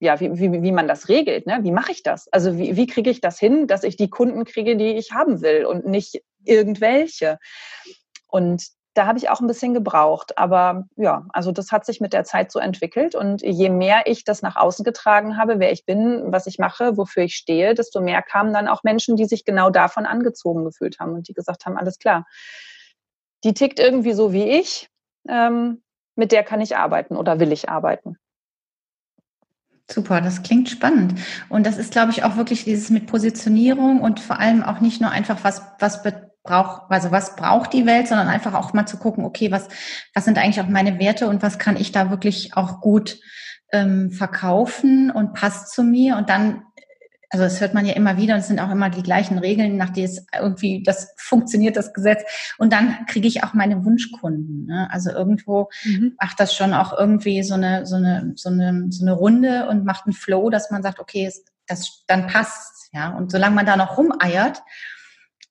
[0.00, 1.46] ja, wie, wie, wie man das regelt.
[1.46, 1.60] Ne?
[1.62, 2.28] Wie mache ich das?
[2.28, 5.40] Also wie, wie kriege ich das hin, dass ich die Kunden kriege, die ich haben
[5.40, 7.38] will und nicht irgendwelche?
[8.28, 10.38] Und da habe ich auch ein bisschen gebraucht.
[10.38, 13.14] Aber ja, also das hat sich mit der Zeit so entwickelt.
[13.14, 16.96] Und je mehr ich das nach außen getragen habe, wer ich bin, was ich mache,
[16.96, 21.00] wofür ich stehe, desto mehr kamen dann auch Menschen, die sich genau davon angezogen gefühlt
[21.00, 22.24] haben und die gesagt haben, alles klar,
[23.42, 24.88] die tickt irgendwie so wie ich,
[25.28, 25.82] ähm,
[26.16, 28.16] mit der kann ich arbeiten oder will ich arbeiten.
[29.90, 31.20] Super, das klingt spannend.
[31.50, 35.00] Und das ist, glaube ich, auch wirklich dieses mit Positionierung und vor allem auch nicht
[35.02, 36.02] nur einfach, was, was
[36.44, 39.68] braucht, also was braucht die Welt, sondern einfach auch mal zu gucken, okay, was,
[40.14, 43.18] was sind eigentlich auch meine Werte und was kann ich da wirklich auch gut
[43.72, 46.62] ähm, verkaufen und passt zu mir und dann
[47.30, 49.76] also das hört man ja immer wieder und es sind auch immer die gleichen Regeln,
[49.76, 52.22] nach denen es irgendwie, das funktioniert, das Gesetz.
[52.58, 54.66] Und dann kriege ich auch meine Wunschkunden.
[54.66, 54.86] Ne?
[54.92, 56.14] Also irgendwo mhm.
[56.20, 59.84] macht das schon auch irgendwie so eine, so eine, so eine, so eine Runde und
[59.84, 61.28] macht einen Flow, dass man sagt, okay,
[61.66, 63.10] das, dann passt ja.
[63.10, 64.62] Und solange man da noch rumeiert,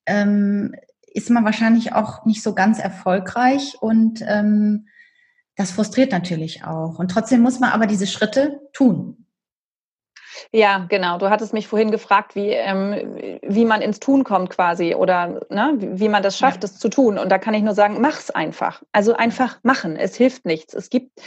[0.05, 0.75] ähm,
[1.07, 4.87] ist man wahrscheinlich auch nicht so ganz erfolgreich und ähm,
[5.55, 6.97] das frustriert natürlich auch.
[6.97, 9.23] Und trotzdem muss man aber diese Schritte tun.
[10.51, 11.17] Ja, genau.
[11.19, 15.75] Du hattest mich vorhin gefragt, wie, ähm, wie man ins Tun kommt quasi oder ne,
[15.77, 16.61] wie man das schafft, ja.
[16.61, 17.17] das zu tun.
[17.17, 18.81] Und da kann ich nur sagen, mach's einfach.
[18.91, 19.95] Also einfach machen.
[19.95, 20.73] Es hilft nichts.
[20.73, 21.21] Es gibt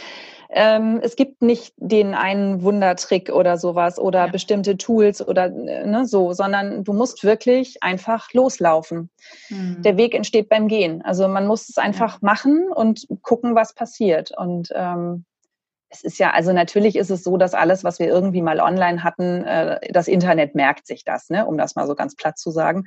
[0.51, 4.33] ähm, es gibt nicht den einen Wundertrick oder sowas oder ja.
[4.33, 9.11] bestimmte Tools oder ne, so, sondern du musst wirklich einfach loslaufen.
[9.49, 9.83] Mhm.
[9.83, 11.03] Der Weg entsteht beim Gehen.
[11.03, 12.19] Also man muss es einfach ja.
[12.23, 14.33] machen und gucken, was passiert.
[14.37, 15.25] Und ähm,
[15.89, 19.03] es ist ja, also natürlich ist es so, dass alles, was wir irgendwie mal online
[19.05, 22.51] hatten, äh, das Internet merkt sich das, ne, um das mal so ganz platt zu
[22.51, 22.87] sagen.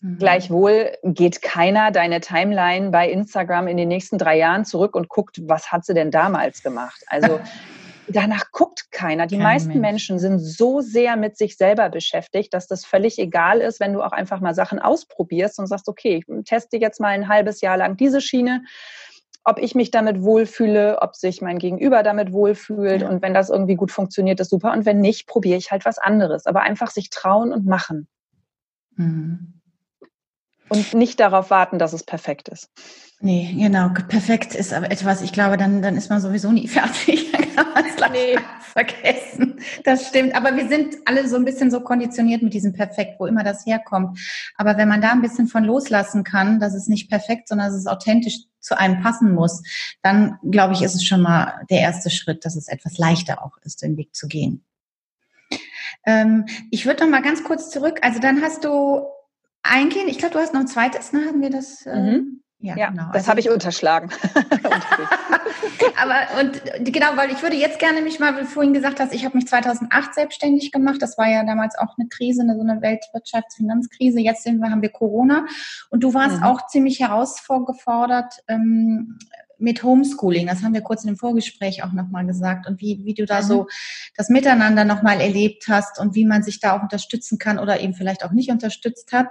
[0.00, 0.18] Mhm.
[0.18, 5.40] Gleichwohl geht keiner deine Timeline bei Instagram in den nächsten drei Jahren zurück und guckt,
[5.48, 7.02] was hat sie denn damals gemacht?
[7.06, 7.40] Also
[8.08, 9.26] danach guckt keiner.
[9.26, 9.80] Die Kein meisten Mensch.
[9.80, 14.02] Menschen sind so sehr mit sich selber beschäftigt, dass das völlig egal ist, wenn du
[14.02, 17.76] auch einfach mal Sachen ausprobierst und sagst, okay, ich teste jetzt mal ein halbes Jahr
[17.76, 18.62] lang diese Schiene
[19.42, 23.02] ob ich mich damit wohlfühle, ob sich mein Gegenüber damit wohlfühlt.
[23.02, 23.08] Ja.
[23.08, 24.72] Und wenn das irgendwie gut funktioniert, ist super.
[24.72, 26.46] Und wenn nicht, probiere ich halt was anderes.
[26.46, 28.06] Aber einfach sich trauen und machen.
[28.96, 29.59] Mhm.
[30.70, 32.70] Und nicht darauf warten, dass es perfekt ist.
[33.22, 33.90] Nee, genau.
[34.08, 37.30] Perfekt ist aber etwas, ich glaube, dann, dann ist man sowieso nie fertig.
[37.32, 38.38] Dann kann man es nee.
[38.60, 39.60] vergessen.
[39.84, 40.34] Das stimmt.
[40.34, 43.66] Aber wir sind alle so ein bisschen so konditioniert mit diesem Perfekt, wo immer das
[43.66, 44.18] herkommt.
[44.56, 47.76] Aber wenn man da ein bisschen von loslassen kann, dass es nicht perfekt, sondern dass
[47.76, 49.62] es authentisch zu einem passen muss,
[50.02, 53.58] dann glaube ich, ist es schon mal der erste Schritt, dass es etwas leichter auch
[53.64, 54.64] ist, den Weg zu gehen.
[56.06, 57.98] Ähm, ich würde noch mal ganz kurz zurück.
[58.02, 59.02] Also dann hast du
[59.62, 61.26] ein Kind, ich glaube, du hast noch ein zweites, ne?
[61.26, 61.86] Haben wir das?
[61.86, 62.42] Äh, mhm.
[62.62, 63.06] Ja, ja, genau.
[63.06, 64.10] Das also, habe ich unterschlagen.
[65.96, 69.14] Aber und genau, weil ich würde jetzt gerne mich mal, wie du vorhin gesagt hast,
[69.14, 71.00] ich habe mich 2008 selbstständig gemacht.
[71.00, 74.20] Das war ja damals auch eine Krise, eine, so eine Weltwirtschaftsfinanzkrise.
[74.20, 75.46] Jetzt haben wir Corona
[75.88, 76.42] und du warst mhm.
[76.42, 79.18] auch ziemlich herausgefordert ähm,
[79.60, 80.46] mit Homeschooling.
[80.46, 83.42] Das haben wir kurz in dem Vorgespräch auch nochmal gesagt und wie, wie du da
[83.42, 83.46] mhm.
[83.46, 83.66] so
[84.16, 87.94] das Miteinander nochmal erlebt hast und wie man sich da auch unterstützen kann oder eben
[87.94, 89.28] vielleicht auch nicht unterstützt hat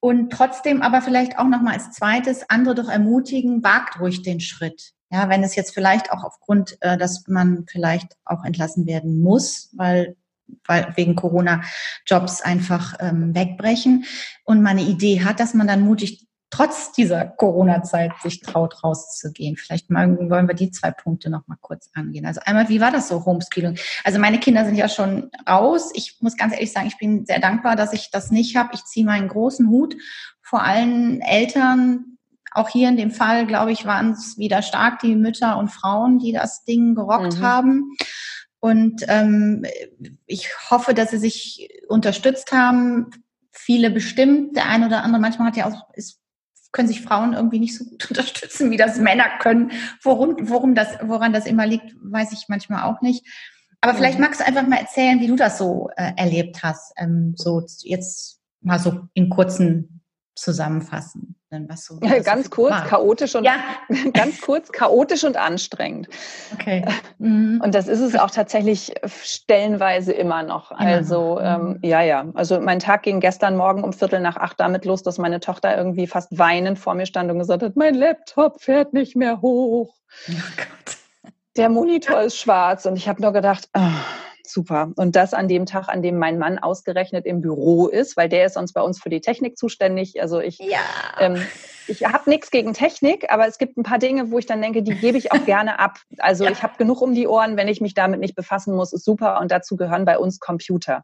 [0.00, 4.92] und trotzdem aber vielleicht auch nochmal als zweites andere doch ermutigen, wagt ruhig den Schritt.
[5.12, 9.70] Ja, wenn es jetzt vielleicht auch aufgrund, äh, dass man vielleicht auch entlassen werden muss,
[9.74, 10.16] weil
[10.66, 11.62] weil wegen Corona
[12.06, 14.04] Jobs einfach ähm, wegbrechen
[14.44, 19.56] und man eine Idee hat, dass man dann mutig trotz dieser Corona-Zeit sich traut, rauszugehen.
[19.56, 22.26] Vielleicht mal, wollen wir die zwei Punkte noch mal kurz angehen.
[22.26, 23.78] Also einmal, wie war das so, Homeschooling?
[24.04, 25.90] Also meine Kinder sind ja schon raus.
[25.94, 28.70] Ich muss ganz ehrlich sagen, ich bin sehr dankbar, dass ich das nicht habe.
[28.74, 29.96] Ich ziehe meinen großen Hut
[30.42, 32.18] vor allen Eltern.
[32.52, 36.18] Auch hier in dem Fall, glaube ich, waren es wieder stark die Mütter und Frauen,
[36.18, 37.42] die das Ding gerockt mhm.
[37.42, 37.96] haben.
[38.58, 39.64] Und ähm,
[40.26, 43.10] ich hoffe, dass sie sich unterstützt haben.
[43.52, 46.20] Viele bestimmt, der eine oder andere, manchmal hat ja auch, ist
[46.72, 49.72] können sich Frauen irgendwie nicht so gut unterstützen, wie das Männer können.
[50.02, 53.26] Worum, worum das, woran das immer liegt, weiß ich manchmal auch nicht.
[53.80, 56.92] Aber vielleicht magst du einfach mal erzählen, wie du das so äh, erlebt hast.
[56.98, 59.99] Ähm, so jetzt mal so in kurzen
[60.40, 61.36] Zusammenfassen.
[61.50, 62.86] Was so, was ganz so kurz, war.
[62.86, 63.56] chaotisch und ja.
[64.14, 66.08] ganz kurz, chaotisch und anstrengend.
[66.54, 66.82] Okay.
[67.18, 67.60] Mhm.
[67.62, 70.70] Und das ist es auch tatsächlich stellenweise immer noch.
[70.70, 71.42] Immer also noch.
[71.42, 71.78] Ähm, mhm.
[71.82, 72.24] ja, ja.
[72.34, 75.76] Also mein Tag ging gestern Morgen um Viertel nach acht damit los, dass meine Tochter
[75.76, 79.94] irgendwie fast weinend vor mir stand und gesagt hat: Mein Laptop fährt nicht mehr hoch.
[80.28, 80.96] Oh Gott.
[81.58, 83.68] Der Monitor ist schwarz und ich habe nur gedacht.
[83.76, 83.80] Oh,
[84.52, 84.92] super.
[84.96, 88.46] Und das an dem Tag, an dem mein Mann ausgerechnet im Büro ist, weil der
[88.46, 90.20] ist sonst bei uns für die Technik zuständig.
[90.20, 90.78] Also ich, ja.
[91.18, 91.42] ähm,
[91.86, 94.82] ich habe nichts gegen Technik, aber es gibt ein paar Dinge, wo ich dann denke,
[94.82, 95.98] die gebe ich auch gerne ab.
[96.18, 96.50] Also ja.
[96.50, 99.40] ich habe genug um die Ohren, wenn ich mich damit nicht befassen muss, ist super.
[99.40, 101.02] Und dazu gehören bei uns Computer.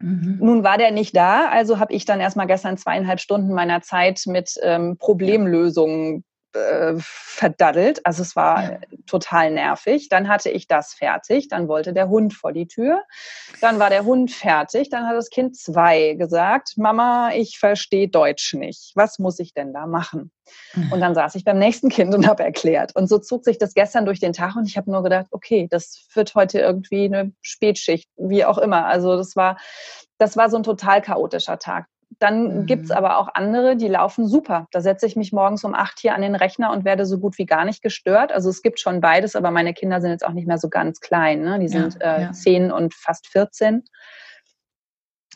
[0.00, 0.38] Mhm.
[0.40, 4.22] Nun war der nicht da, also habe ich dann erstmal gestern zweieinhalb Stunden meiner Zeit
[4.26, 8.04] mit ähm, Problemlösungen äh, verdaddelt.
[8.04, 8.78] Also es war ja.
[9.06, 10.08] total nervig.
[10.08, 11.48] Dann hatte ich das fertig.
[11.48, 13.02] Dann wollte der Hund vor die Tür.
[13.60, 14.90] Dann war der Hund fertig.
[14.90, 18.92] Dann hat das Kind zwei gesagt, Mama, ich verstehe Deutsch nicht.
[18.94, 20.30] Was muss ich denn da machen?
[20.74, 20.92] Mhm.
[20.92, 22.94] Und dann saß ich beim nächsten Kind und habe erklärt.
[22.96, 25.68] Und so zog sich das gestern durch den Tag und ich habe nur gedacht, okay,
[25.70, 28.86] das wird heute irgendwie eine Spätschicht, wie auch immer.
[28.86, 29.56] Also das war,
[30.18, 31.86] das war so ein total chaotischer Tag.
[32.20, 32.66] Dann mhm.
[32.66, 34.68] gibt's aber auch andere, die laufen super.
[34.72, 37.38] Da setze ich mich morgens um acht hier an den Rechner und werde so gut
[37.38, 38.30] wie gar nicht gestört.
[38.30, 41.00] Also es gibt schon beides, aber meine Kinder sind jetzt auch nicht mehr so ganz
[41.00, 41.40] klein.
[41.40, 41.58] Ne?
[41.58, 42.32] Die sind ja, äh, ja.
[42.32, 43.84] zehn und fast 14.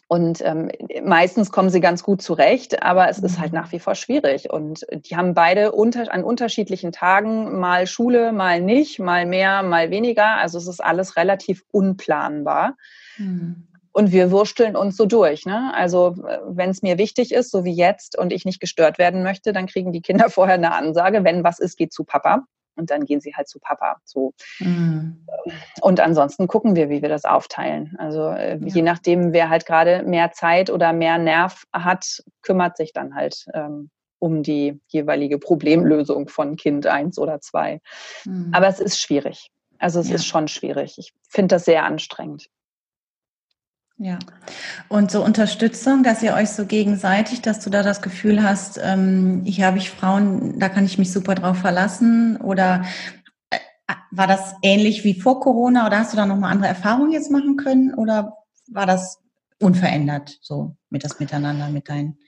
[0.09, 0.71] Und ähm,
[1.03, 3.61] meistens kommen sie ganz gut zurecht, aber es ist halt mhm.
[3.61, 4.51] nach wie vor schwierig.
[4.53, 9.91] Und die haben beide unter, an unterschiedlichen Tagen mal Schule, mal nicht, mal mehr, mal
[9.91, 10.37] weniger.
[10.37, 12.77] Also es ist alles relativ unplanbar.
[13.17, 13.69] Mhm.
[13.95, 15.47] Und wir wursteln uns so durch.
[15.47, 15.73] Ne?
[15.73, 19.23] Also äh, wenn es mir wichtig ist, so wie jetzt, und ich nicht gestört werden
[19.23, 22.43] möchte, dann kriegen die Kinder vorher eine Ansage, wenn was ist, geht zu Papa.
[22.77, 23.99] Und dann gehen sie halt zu Papa.
[24.05, 24.35] So.
[24.59, 25.25] Mhm.
[25.81, 27.95] Und ansonsten gucken wir, wie wir das aufteilen.
[27.99, 28.67] Also äh, ja.
[28.67, 33.47] je nachdem, wer halt gerade mehr Zeit oder mehr Nerv hat, kümmert sich dann halt
[33.55, 37.81] ähm, um die jeweilige Problemlösung von Kind eins oder zwei.
[38.25, 38.51] Mhm.
[38.53, 39.53] Aber es ist schwierig.
[39.79, 40.17] Also es ja.
[40.17, 40.99] ist schon schwierig.
[40.99, 42.49] Ich finde das sehr anstrengend.
[43.97, 44.19] Ja.
[44.89, 49.43] Und so Unterstützung, dass ihr euch so gegenseitig, dass du da das Gefühl hast, ähm,
[49.45, 52.85] hier habe ich Frauen, da kann ich mich super drauf verlassen oder
[53.51, 53.59] äh,
[54.11, 57.57] war das ähnlich wie vor Corona oder hast du da nochmal andere Erfahrungen jetzt machen
[57.57, 58.37] können oder
[58.69, 59.21] war das
[59.61, 62.19] unverändert so mit das Miteinander mit deinen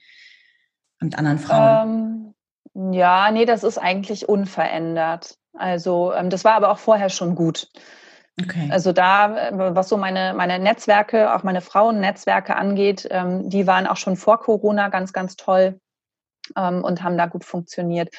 [1.01, 2.33] mit anderen Frauen?
[2.75, 5.37] Ähm, ja, nee, das ist eigentlich unverändert.
[5.53, 7.69] Also ähm, das war aber auch vorher schon gut.
[8.39, 8.69] Okay.
[8.71, 13.97] Also da, was so meine, meine Netzwerke, auch meine Frauennetzwerke angeht, ähm, die waren auch
[13.97, 15.79] schon vor Corona ganz, ganz toll
[16.55, 18.09] ähm, und haben da gut funktioniert.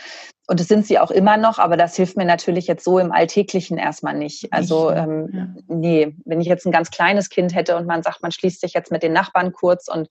[0.49, 3.13] Und das sind sie auch immer noch, aber das hilft mir natürlich jetzt so im
[3.13, 4.53] Alltäglichen erstmal nicht.
[4.53, 5.47] Also ähm, ja.
[5.69, 8.73] nee, wenn ich jetzt ein ganz kleines Kind hätte und man sagt, man schließt sich
[8.73, 10.09] jetzt mit den Nachbarn kurz und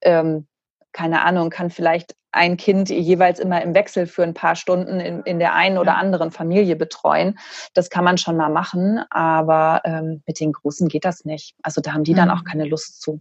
[0.00, 0.46] ähm,
[0.92, 5.22] keine Ahnung, kann vielleicht ein Kind jeweils immer im Wechsel für ein paar Stunden in,
[5.22, 7.38] in der einen oder anderen Familie betreuen.
[7.74, 11.54] Das kann man schon mal machen, aber ähm, mit den Großen geht das nicht.
[11.62, 12.34] Also da haben die dann mhm.
[12.34, 13.20] auch keine Lust zu.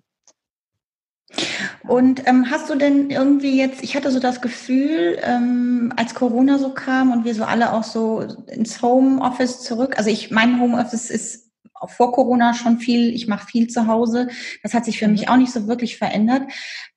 [1.88, 6.58] Und ähm, hast du denn irgendwie jetzt, ich hatte so das Gefühl, ähm, als Corona
[6.58, 11.10] so kam und wir so alle auch so ins Homeoffice zurück, also ich, mein Homeoffice
[11.10, 11.52] ist
[11.84, 14.28] auch vor Corona schon viel, ich mache viel zu Hause.
[14.64, 15.28] Das hat sich für mich mhm.
[15.28, 16.44] auch nicht so wirklich verändert.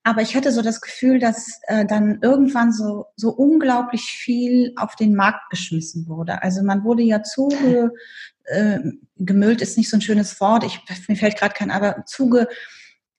[0.02, 4.94] Aber ich hatte so das Gefühl, dass äh, dann irgendwann so, so unglaublich viel auf
[4.94, 6.42] den Markt geschmissen wurde.
[6.42, 7.92] Also man wurde ja zuge,
[8.44, 8.78] äh,
[9.16, 12.48] gemüllt ist nicht so ein schönes Wort, ich, mir fällt gerade kein, aber zuge,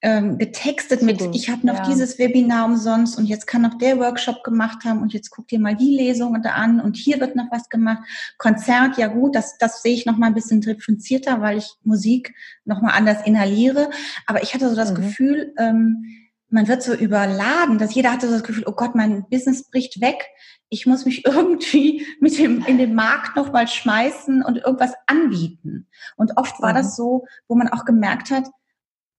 [0.01, 1.85] ähm, getextet mit, ich habe noch ja.
[1.87, 5.59] dieses Webinar umsonst und jetzt kann noch der Workshop gemacht haben und jetzt guck dir
[5.59, 8.03] mal die Lesung da an und hier wird noch was gemacht.
[8.37, 12.35] Konzert, ja gut, das, das sehe ich noch mal ein bisschen differenzierter, weil ich Musik
[12.63, 13.89] noch mal anders inhaliere.
[14.27, 14.95] Aber ich hatte so das mhm.
[14.95, 16.05] Gefühl, ähm,
[16.49, 19.99] man wird so überladen, dass jeder hatte so das Gefühl, oh Gott, mein Business bricht
[19.99, 20.27] weg.
[20.69, 25.87] Ich muss mich irgendwie mit dem, in den Markt noch mal schmeißen und irgendwas anbieten.
[26.17, 26.77] Und oft war mhm.
[26.77, 28.45] das so, wo man auch gemerkt hat,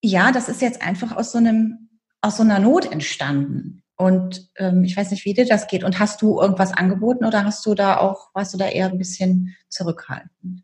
[0.02, 3.82] ja, das ist jetzt einfach aus so einem, aus so einer Not entstanden.
[3.96, 5.82] Und ähm, ich weiß nicht, wie dir das geht.
[5.82, 8.98] Und hast du irgendwas angeboten oder hast du da auch, warst du da eher ein
[8.98, 10.62] bisschen zurückhaltend?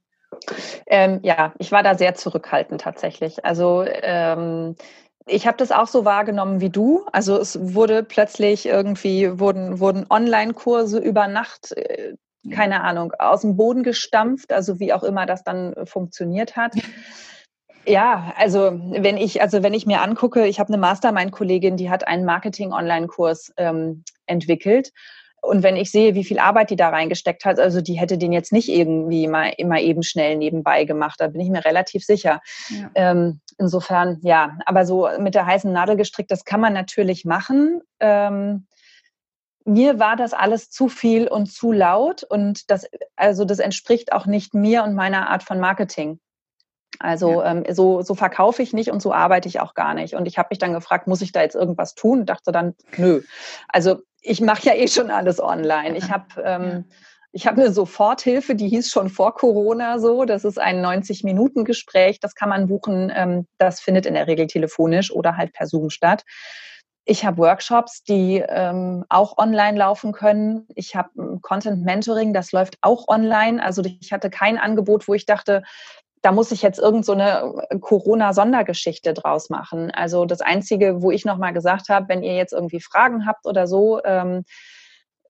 [0.87, 3.44] Ähm, ja, ich war da sehr zurückhaltend tatsächlich.
[3.44, 4.77] Also ähm,
[5.27, 7.07] ich habe das auch so wahrgenommen wie du.
[7.12, 12.14] Also es wurde plötzlich irgendwie, wurden, wurden Online-Kurse über Nacht, äh,
[12.53, 16.75] keine Ahnung, aus dem Boden gestampft, also wie auch immer das dann funktioniert hat.
[17.87, 22.07] Ja, also wenn ich, also wenn ich mir angucke, ich habe eine Mastermind-Kollegin, die hat
[22.07, 24.92] einen Marketing-Online-Kurs ähm, entwickelt.
[25.42, 28.33] Und wenn ich sehe, wie viel Arbeit die da reingesteckt hat, also die hätte den
[28.33, 32.40] jetzt nicht irgendwie mal immer eben schnell nebenbei gemacht, da bin ich mir relativ sicher.
[32.70, 32.90] Ja.
[32.94, 37.83] Ähm, insofern, ja, aber so mit der heißen Nadel gestrickt, das kann man natürlich machen.
[38.01, 38.66] Ähm,
[39.66, 44.27] mir war das alles zu viel und zu laut und das, also das entspricht auch
[44.27, 46.20] nicht mir und meiner Art von Marketing.
[47.00, 47.50] Also ja.
[47.50, 50.14] ähm, so, so verkaufe ich nicht und so arbeite ich auch gar nicht.
[50.14, 52.20] Und ich habe mich dann gefragt, muss ich da jetzt irgendwas tun?
[52.20, 53.22] Und dachte dann, nö.
[53.68, 55.96] Also ich mache ja eh schon alles online.
[55.96, 56.85] Ich habe ähm,
[57.37, 60.24] ich habe eine Soforthilfe, die hieß schon vor Corona so.
[60.24, 62.20] Das ist ein 90-Minuten-Gespräch.
[62.20, 63.12] Das kann man buchen.
[63.14, 66.23] Ähm, das findet in der Regel telefonisch oder halt per Zoom statt.
[67.04, 70.69] Ich habe Workshops, die ähm, auch online laufen können.
[70.77, 73.60] Ich habe Content Mentoring, das läuft auch online.
[73.60, 75.64] Also ich hatte kein Angebot, wo ich dachte,
[76.25, 79.90] da muss ich jetzt irgend so eine äh, Corona-Sondergeschichte draus machen.
[79.90, 83.66] Also das Einzige, wo ich nochmal gesagt habe, wenn ihr jetzt irgendwie Fragen habt oder
[83.66, 84.44] so, ähm,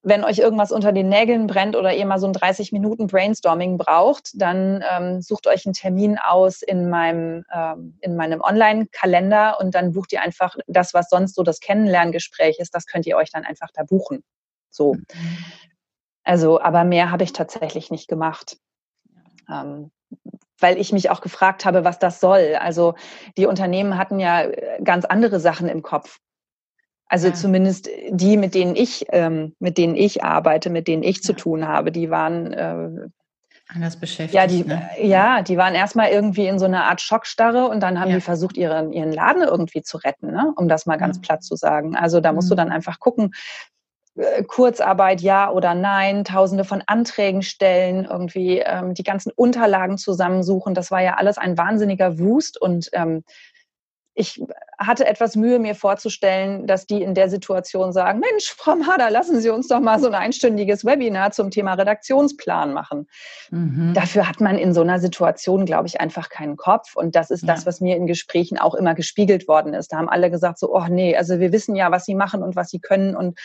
[0.05, 3.77] wenn euch irgendwas unter den Nägeln brennt oder ihr mal so ein 30 Minuten Brainstorming
[3.77, 9.75] braucht, dann ähm, sucht euch einen Termin aus in meinem, ähm, in meinem Online-Kalender und
[9.75, 13.33] dann bucht ihr einfach das, was sonst so das Kennenlerngespräch ist, das könnt ihr euch
[13.33, 14.23] dann einfach da buchen.
[14.71, 14.95] So.
[14.95, 15.05] Mhm.
[16.23, 18.59] Also, aber mehr habe ich tatsächlich nicht gemacht.
[19.51, 19.91] Ähm,
[20.59, 22.57] weil ich mich auch gefragt habe, was das soll.
[22.61, 22.95] Also
[23.37, 26.19] die Unternehmen hatten ja äh, ganz andere Sachen im Kopf.
[27.07, 27.35] Also ja.
[27.35, 31.23] zumindest die, mit denen ich, ähm, mit denen ich arbeite, mit denen ich ja.
[31.23, 33.09] zu tun habe, die waren äh,
[33.69, 34.35] anders beschäftigt.
[34.35, 34.89] Ja, die, ne?
[35.01, 38.17] ja, die waren erstmal irgendwie in so einer Art Schockstarre und dann haben ja.
[38.17, 40.53] die versucht, ihren, ihren Laden irgendwie zu retten, ne?
[40.57, 41.97] um das mal ganz platt zu sagen.
[41.97, 42.51] Also da musst mhm.
[42.51, 43.84] du dann einfach gucken, äh,
[44.47, 50.75] Kurzarbeit ja oder nein, tausende von Anträgen stellen, irgendwie ähm, die ganzen Unterlagen zusammensuchen.
[50.75, 53.25] Das war ja alles ein wahnsinniger Wust und ähm,
[54.17, 54.41] ich
[54.79, 59.41] hatte etwas Mühe, mir vorzustellen, dass die in der Situation sagen, Mensch, Frau Mader, lassen
[59.41, 63.09] Sie uns doch mal so ein einstündiges Webinar zum Thema Redaktionsplan machen.
[63.51, 63.93] Mhm.
[63.93, 66.95] Dafür hat man in so einer Situation, glaube ich, einfach keinen Kopf.
[66.95, 67.53] Und das ist ja.
[67.53, 69.93] das, was mir in Gesprächen auch immer gespiegelt worden ist.
[69.93, 72.55] Da haben alle gesagt so, oh nee, also wir wissen ja, was Sie machen und
[72.55, 73.37] was Sie können und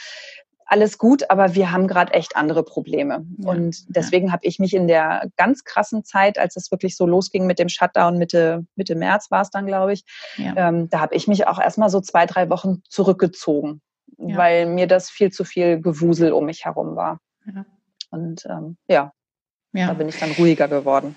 [0.70, 3.26] alles gut, aber wir haben gerade echt andere Probleme.
[3.38, 4.34] Ja, und deswegen ja.
[4.34, 7.70] habe ich mich in der ganz krassen Zeit, als es wirklich so losging mit dem
[7.70, 10.04] Shutdown, Mitte, Mitte März war es dann, glaube ich,
[10.38, 10.54] ja.
[10.56, 13.82] ähm, da habe ich mich auch erstmal so zwei, drei Wochen zurückgezogen,
[14.18, 17.20] weil mir das viel zu viel Gewusel um mich herum war.
[18.12, 19.12] Und ähm, ja,
[19.74, 21.16] da bin ich dann ruhiger geworden.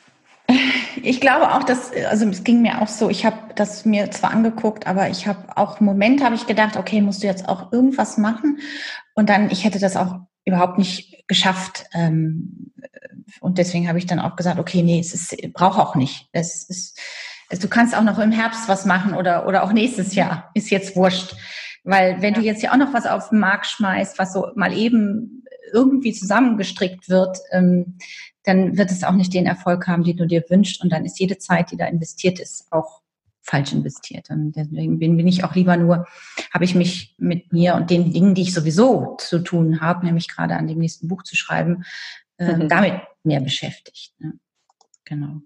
[1.05, 4.31] Ich glaube auch, dass, also es ging mir auch so, ich habe das mir zwar
[4.31, 7.73] angeguckt, aber ich habe auch im Moment habe ich gedacht, okay, musst du jetzt auch
[7.73, 8.59] irgendwas machen?
[9.15, 11.85] Und dann, ich hätte das auch überhaupt nicht geschafft.
[11.93, 12.73] Ähm,
[13.41, 16.29] und deswegen habe ich dann auch gesagt, okay, nee, es ist, braucht auch nicht.
[16.33, 16.99] Es ist,
[17.51, 20.51] du kannst auch noch im Herbst was machen oder, oder auch nächstes Jahr.
[20.55, 21.35] Ist jetzt wurscht.
[21.85, 24.73] Weil wenn du jetzt ja auch noch was auf den Markt schmeißt, was so mal
[24.73, 27.99] eben irgendwie zusammengestrickt wird, ähm,
[28.45, 30.83] dann wird es auch nicht den Erfolg haben, den du dir wünschst.
[30.83, 33.02] Und dann ist jede Zeit, die da investiert ist, auch
[33.43, 34.30] falsch investiert.
[34.30, 36.07] Und deswegen bin, bin ich auch lieber nur,
[36.53, 40.28] habe ich mich mit mir und den Dingen, die ich sowieso zu tun habe, nämlich
[40.28, 41.84] gerade an dem nächsten Buch zu schreiben,
[42.38, 42.68] äh, mhm.
[42.68, 44.14] damit mehr beschäftigt.
[44.20, 44.34] Ne?
[45.05, 45.40] Genau.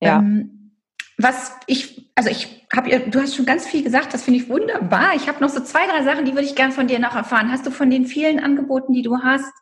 [0.00, 0.18] Ja.
[0.18, 0.72] Ähm,
[1.16, 5.14] was ich, also ich habe, du hast schon ganz viel gesagt, das finde ich wunderbar.
[5.14, 7.52] Ich habe noch so zwei, drei Sachen, die würde ich gern von dir noch erfahren.
[7.52, 9.52] Hast du von den vielen Angeboten, die du hast,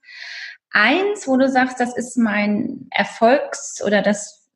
[0.70, 4.48] eins, wo du sagst, das ist mein Erfolgs- oder das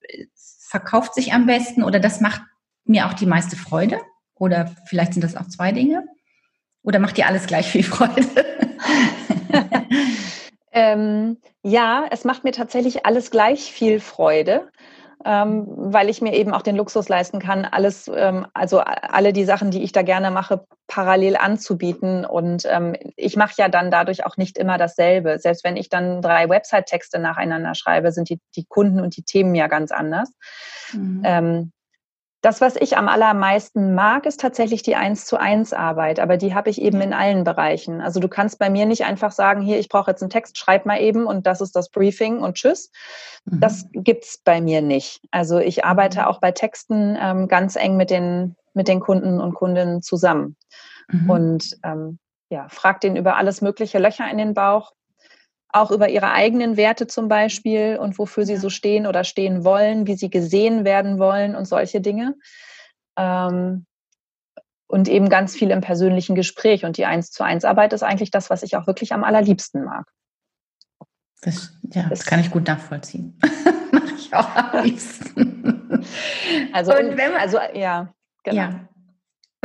[0.59, 2.43] verkauft sich am besten oder das macht
[2.89, 4.01] mir auch die meiste Freude?
[4.39, 6.05] Oder vielleicht sind das auch zwei Dinge?
[6.83, 8.25] Oder macht dir alles gleich viel Freude?
[10.73, 14.69] ähm, ja, es macht mir tatsächlich alles gleich viel Freude.
[15.25, 19.45] Ähm, weil ich mir eben auch den Luxus leisten kann, alles, ähm, also alle die
[19.45, 22.25] Sachen, die ich da gerne mache, parallel anzubieten.
[22.25, 25.41] Und ähm, ich mache ja dann dadurch auch nicht immer dasselbe.
[25.41, 29.57] Selbst wenn ich dann drei Website-Texte nacheinander schreibe, sind die, die Kunden und die Themen
[29.57, 30.31] ja ganz anders.
[30.93, 31.73] Mhm.
[32.47, 36.55] Das, was ich am allermeisten mag, ist tatsächlich die Eins zu eins Arbeit, aber die
[36.55, 38.01] habe ich eben in allen Bereichen.
[38.01, 40.87] Also du kannst bei mir nicht einfach sagen, hier, ich brauche jetzt einen Text, schreib
[40.87, 42.93] mal eben und das ist das Briefing und tschüss.
[43.47, 43.59] Mhm.
[43.59, 45.23] Das gibt's bei mir nicht.
[45.33, 49.55] Also ich arbeite auch bei Texten ähm, ganz eng mit den, mit den Kunden und
[49.55, 50.55] Kundinnen zusammen.
[51.09, 51.29] Mhm.
[51.29, 54.93] Und ähm, ja, frag den über alles mögliche Löcher in den Bauch
[55.69, 60.07] auch über ihre eigenen Werte zum Beispiel und wofür sie so stehen oder stehen wollen,
[60.07, 62.35] wie sie gesehen werden wollen und solche Dinge.
[63.17, 63.87] Ähm,
[64.89, 66.85] und eben ganz viel im persönlichen Gespräch.
[66.85, 69.85] Und die Eins zu eins Arbeit ist eigentlich das, was ich auch wirklich am allerliebsten
[69.85, 70.07] mag.
[71.43, 73.39] Das, ja, das, das kann ich gut nachvollziehen.
[73.93, 76.05] Mache ich auch am liebsten.
[76.73, 78.15] Also, und wenn man, also ja,
[78.45, 78.57] genau.
[78.57, 78.89] Ja.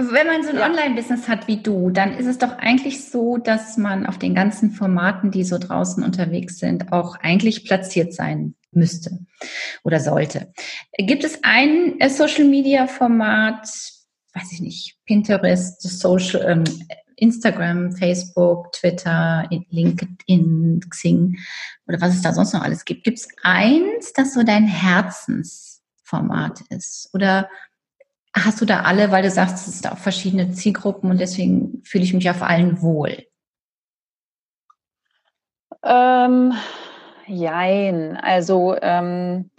[0.09, 0.65] Wenn man so ein ja.
[0.65, 4.71] Online-Business hat wie du, dann ist es doch eigentlich so, dass man auf den ganzen
[4.71, 9.19] Formaten, die so draußen unterwegs sind, auch eigentlich platziert sein müsste
[9.83, 10.51] oder sollte.
[10.97, 13.67] Gibt es ein äh, Social-Media-Format,
[14.33, 16.63] weiß ich nicht, Pinterest, Social, ähm,
[17.21, 21.37] Instagram, Facebook, Twitter, LinkedIn, Xing
[21.87, 23.03] oder was es da sonst noch alles gibt.
[23.03, 27.09] Gibt es eins, das so dein Herzensformat ist?
[27.13, 27.47] Oder
[28.33, 32.03] Hast du da alle, weil du sagst, es sind auch verschiedene Zielgruppen und deswegen fühle
[32.03, 33.25] ich mich auf allen wohl?
[35.83, 36.53] Ähm,
[37.27, 38.15] jein.
[38.17, 39.49] Also ähm,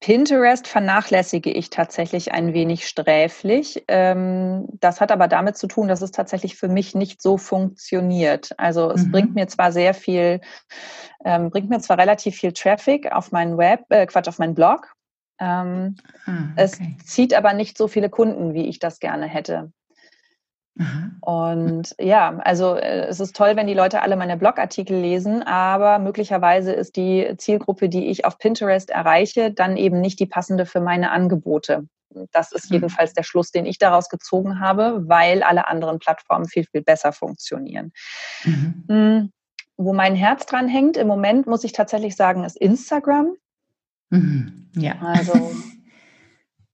[0.00, 3.82] Pinterest vernachlässige ich tatsächlich ein wenig sträflich.
[3.88, 8.50] Ähm, das hat aber damit zu tun, dass es tatsächlich für mich nicht so funktioniert.
[8.58, 9.10] Also es mhm.
[9.10, 10.40] bringt mir zwar sehr viel,
[11.24, 14.95] ähm, bringt mir zwar relativ viel Traffic auf meinen Web, äh, Quatsch, auf meinen Blog,
[15.38, 16.52] ähm, ah, okay.
[16.56, 19.72] Es zieht aber nicht so viele Kunden, wie ich das gerne hätte.
[20.78, 21.10] Aha.
[21.20, 25.98] Und ja, also äh, es ist toll, wenn die Leute alle meine Blogartikel lesen, aber
[25.98, 30.80] möglicherweise ist die Zielgruppe, die ich auf Pinterest erreiche, dann eben nicht die passende für
[30.80, 31.86] meine Angebote.
[32.32, 32.76] Das ist mhm.
[32.76, 37.12] jedenfalls der Schluss, den ich daraus gezogen habe, weil alle anderen Plattformen viel, viel besser
[37.12, 37.92] funktionieren.
[38.44, 38.84] Mhm.
[38.88, 39.32] Hm,
[39.78, 43.34] wo mein Herz dran hängt, im Moment muss ich tatsächlich sagen, ist Instagram.
[44.10, 44.70] Mhm.
[44.74, 44.96] Ja.
[45.00, 45.50] Also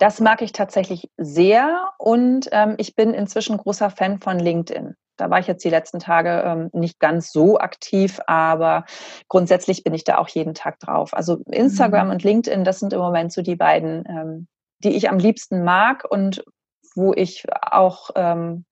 [0.02, 4.96] Das mag ich tatsächlich sehr und ähm, ich bin inzwischen großer Fan von LinkedIn.
[5.16, 8.84] Da war ich jetzt die letzten Tage ähm, nicht ganz so aktiv, aber
[9.28, 11.14] grundsätzlich bin ich da auch jeden Tag drauf.
[11.14, 12.12] Also Instagram mhm.
[12.14, 14.48] und LinkedIn, das sind im Moment so die beiden, ähm,
[14.82, 16.42] die ich am liebsten mag und
[16.96, 18.64] wo ich auch ähm,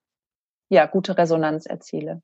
[0.69, 2.23] ja, gute Resonanz erziele.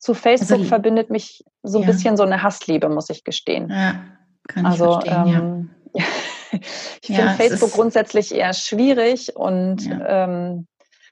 [0.00, 1.92] Zu Facebook also, verbindet mich so ein ja.
[1.92, 3.70] bisschen so eine Hassliebe, muss ich gestehen.
[3.70, 4.06] Ja,
[4.46, 6.04] kann ich also, verstehen, ja.
[7.02, 10.24] ich ja, finde Facebook grundsätzlich eher schwierig und ja.
[10.24, 10.66] ähm,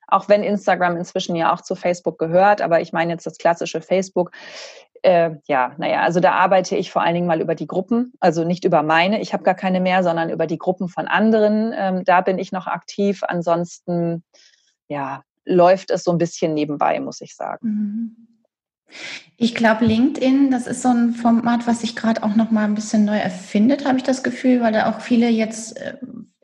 [0.07, 3.81] auch wenn Instagram inzwischen ja auch zu Facebook gehört, aber ich meine jetzt das klassische
[3.81, 4.31] Facebook.
[5.03, 8.45] Äh, ja, naja, also da arbeite ich vor allen Dingen mal über die Gruppen, also
[8.45, 11.75] nicht über meine, ich habe gar keine mehr, sondern über die Gruppen von anderen.
[11.77, 13.23] Ähm, da bin ich noch aktiv.
[13.27, 14.25] Ansonsten,
[14.89, 17.69] ja, läuft es so ein bisschen nebenbei, muss ich sagen.
[17.69, 18.34] Mhm.
[19.37, 22.75] Ich glaube, LinkedIn, das ist so ein Format, was sich gerade auch noch mal ein
[22.75, 25.97] bisschen neu erfindet, habe ich das Gefühl, weil da auch viele jetzt, äh,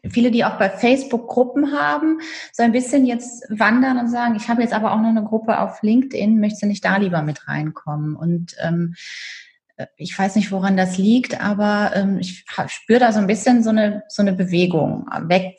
[0.08, 2.18] viele, die auch bei Facebook Gruppen haben,
[2.52, 5.60] so ein bisschen jetzt wandern und sagen, ich habe jetzt aber auch noch eine Gruppe
[5.60, 8.16] auf LinkedIn, möchte nicht da lieber mit reinkommen?
[8.16, 8.94] Und ähm,
[9.76, 13.62] äh, ich weiß nicht, woran das liegt, aber ähm, ich spüre da so ein bisschen
[13.62, 15.56] so eine, so eine Bewegung weg.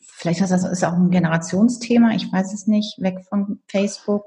[0.00, 4.24] Vielleicht ist das auch ein Generationsthema, ich weiß es nicht, weg von Facebook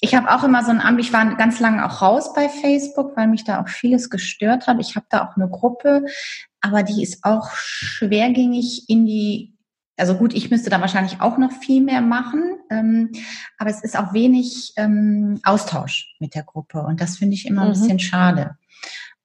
[0.00, 3.16] ich habe auch immer so ein Ambi, ich war ganz lange auch raus bei Facebook,
[3.16, 4.78] weil mich da auch vieles gestört hat.
[4.80, 6.04] Ich habe da auch eine Gruppe,
[6.60, 9.54] aber die ist auch schwergängig in die,
[9.96, 13.10] also gut, ich müsste da wahrscheinlich auch noch viel mehr machen, ähm,
[13.58, 17.62] aber es ist auch wenig ähm, Austausch mit der Gruppe und das finde ich immer
[17.62, 17.72] ein mhm.
[17.72, 18.56] bisschen schade.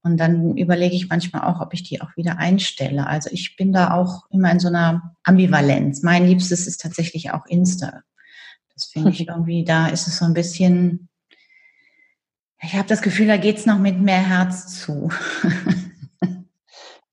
[0.03, 3.05] Und dann überlege ich manchmal auch, ob ich die auch wieder einstelle.
[3.05, 6.01] Also ich bin da auch immer in so einer Ambivalenz.
[6.01, 8.01] Mein Liebstes ist tatsächlich auch Insta.
[8.74, 11.09] Das finde ich irgendwie, da ist es so ein bisschen,
[12.61, 15.09] ich habe das Gefühl, da geht es noch mit mehr Herz zu.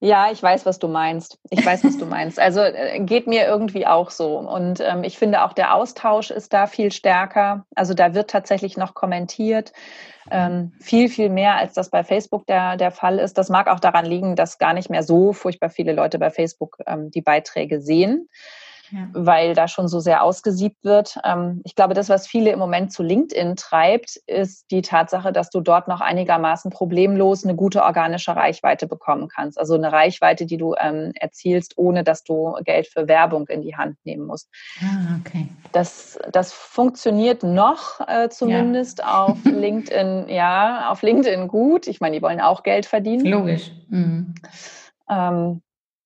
[0.01, 1.39] Ja, ich weiß, was du meinst.
[1.49, 2.39] Ich weiß, was du meinst.
[2.39, 4.37] Also äh, geht mir irgendwie auch so.
[4.37, 7.65] Und ähm, ich finde auch der Austausch ist da viel stärker.
[7.75, 9.73] Also da wird tatsächlich noch kommentiert.
[10.31, 13.37] Ähm, viel, viel mehr, als das bei Facebook der, der Fall ist.
[13.37, 16.77] Das mag auch daran liegen, dass gar nicht mehr so furchtbar viele Leute bei Facebook
[16.87, 18.29] ähm, die Beiträge sehen
[18.91, 19.07] ja.
[19.13, 21.17] weil da schon so sehr ausgesiebt wird.
[21.23, 25.49] Ähm, ich glaube, das, was viele im Moment zu LinkedIn treibt, ist die Tatsache, dass
[25.49, 29.59] du dort noch einigermaßen problemlos eine gute organische Reichweite bekommen kannst.
[29.59, 33.75] Also eine Reichweite, die du ähm, erzielst, ohne dass du Geld für Werbung in die
[33.75, 34.49] Hand nehmen musst.
[34.81, 35.47] Ah, okay.
[35.71, 39.25] Das, das funktioniert noch äh, zumindest ja.
[39.25, 41.87] auf LinkedIn, ja, auf LinkedIn gut.
[41.87, 43.25] Ich meine, die wollen auch Geld verdienen.
[43.25, 43.71] Logisch.
[43.89, 44.35] Mhm.
[45.09, 45.61] Ähm,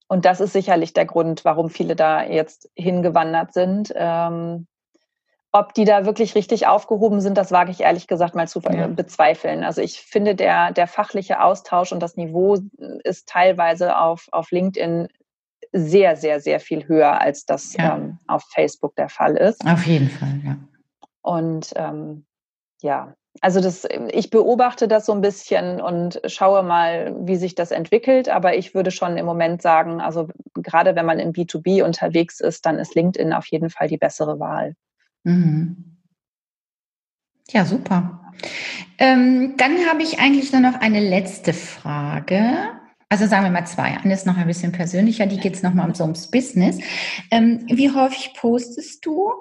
[0.08, 3.94] und das ist sicherlich der Grund, warum viele da jetzt hingewandert sind.
[3.96, 4.68] Ähm,
[5.56, 8.88] ob die da wirklich richtig aufgehoben sind, das wage ich ehrlich gesagt mal zu ja.
[8.88, 9.64] bezweifeln.
[9.64, 12.58] Also ich finde, der, der fachliche Austausch und das Niveau
[13.04, 15.10] ist teilweise auf, auf LinkedIn
[15.72, 17.96] sehr, sehr, sehr viel höher, als das ja.
[17.96, 19.64] ähm, auf Facebook der Fall ist.
[19.66, 20.58] Auf jeden Fall, ja.
[21.22, 22.26] Und ähm,
[22.82, 27.72] ja, also das, ich beobachte das so ein bisschen und schaue mal, wie sich das
[27.72, 28.30] entwickelt.
[28.30, 32.66] Aber ich würde schon im Moment sagen, also gerade wenn man in B2B unterwegs ist,
[32.66, 34.76] dann ist LinkedIn auf jeden Fall die bessere Wahl.
[35.24, 35.98] Mhm.
[37.50, 38.22] Ja, super.
[38.98, 42.42] Ähm, dann habe ich eigentlich nur noch eine letzte Frage.
[43.10, 43.98] Also sagen wir mal zwei.
[43.98, 46.80] Eine ist noch ein bisschen persönlicher, die geht es nochmal um ums Business.
[47.30, 49.32] Ähm, wie häufig postest du?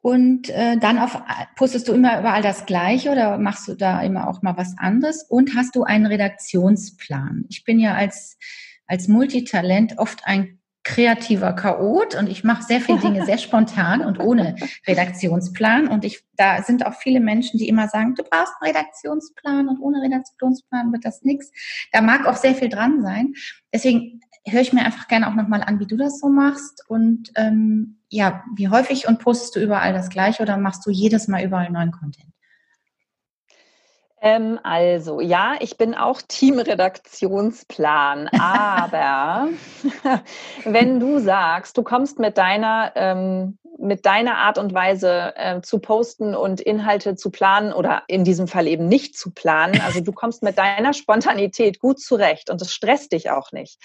[0.00, 1.20] Und äh, dann auf,
[1.56, 5.24] postest du immer überall das Gleiche oder machst du da immer auch mal was anderes?
[5.24, 7.46] Und hast du einen Redaktionsplan?
[7.48, 8.38] Ich bin ja als,
[8.86, 14.20] als Multitalent oft ein kreativer Chaot und ich mache sehr viele Dinge sehr spontan und
[14.20, 14.54] ohne
[14.86, 15.88] Redaktionsplan.
[15.88, 19.80] Und ich, da sind auch viele Menschen, die immer sagen, du brauchst einen Redaktionsplan und
[19.80, 21.50] ohne Redaktionsplan wird das nichts.
[21.92, 23.34] Da mag auch sehr viel dran sein.
[23.74, 27.32] Deswegen höre ich mir einfach gerne auch nochmal an, wie du das so machst und
[27.34, 31.44] ähm, ja, wie häufig und postest du überall das Gleiche oder machst du jedes Mal
[31.44, 32.32] überall neuen Content?
[34.20, 39.48] Ähm, also, ja, ich bin auch Teamredaktionsplan, aber
[40.64, 45.78] wenn du sagst, du kommst mit deiner ähm, mit deiner Art und Weise äh, zu
[45.78, 49.80] posten und Inhalte zu planen oder in diesem Fall eben nicht zu planen.
[49.80, 53.78] Also du kommst mit deiner Spontanität gut zurecht und es stresst dich auch nicht.